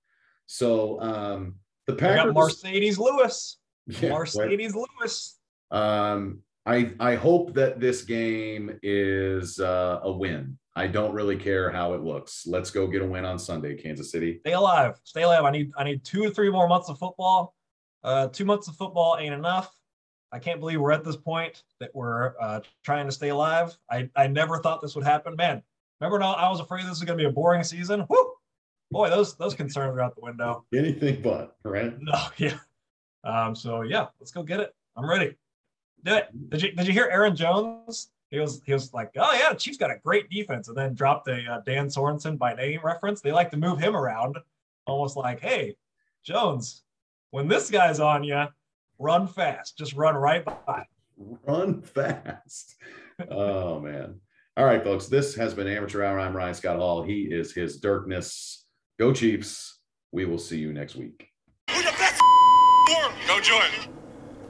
[0.45, 1.55] So um,
[1.87, 3.57] the Packers, Marcedes Lewis.
[3.87, 4.27] Yeah, right.
[4.27, 5.39] Marcedes Lewis.
[5.71, 10.57] Um, I I hope that this game is uh, a win.
[10.75, 12.45] I don't really care how it looks.
[12.47, 14.39] Let's go get a win on Sunday, Kansas City.
[14.41, 14.99] Stay alive.
[15.03, 15.43] Stay alive.
[15.43, 17.55] I need I need two or three more months of football.
[18.03, 19.71] Uh, two months of football ain't enough.
[20.31, 23.77] I can't believe we're at this point that we're uh, trying to stay alive.
[23.89, 25.35] I, I never thought this would happen.
[25.35, 25.61] Man,
[25.99, 28.05] remember now I was afraid this was gonna be a boring season.
[28.09, 28.33] Whoo!
[28.91, 30.65] Boy, those those concerns are out the window.
[30.73, 31.93] Anything but, right?
[32.01, 32.57] No, yeah.
[33.23, 34.73] Um, so yeah, let's go get it.
[34.95, 35.35] I'm ready.
[36.03, 36.49] Do it.
[36.49, 38.09] Did you did you hear Aaron Jones?
[38.29, 41.27] He was he was like, oh yeah, Chiefs got a great defense, and then dropped
[41.27, 43.21] a uh, Dan Sorensen by name reference.
[43.21, 44.37] They like to move him around,
[44.87, 45.75] almost like, hey,
[46.23, 46.83] Jones,
[47.31, 48.45] when this guy's on you,
[48.99, 50.85] run fast, just run right by.
[51.45, 52.75] Run fast.
[53.29, 54.19] oh man.
[54.57, 55.07] All right, folks.
[55.07, 56.19] This has been Amateur Hour.
[56.19, 57.03] I'm Ryan Scott Hall.
[57.03, 58.65] He is his Dirkness.
[58.99, 59.79] Go Chiefs.
[60.11, 61.27] We will see you next week.
[61.69, 62.21] Who the best?
[63.27, 64.00] Go Jordan.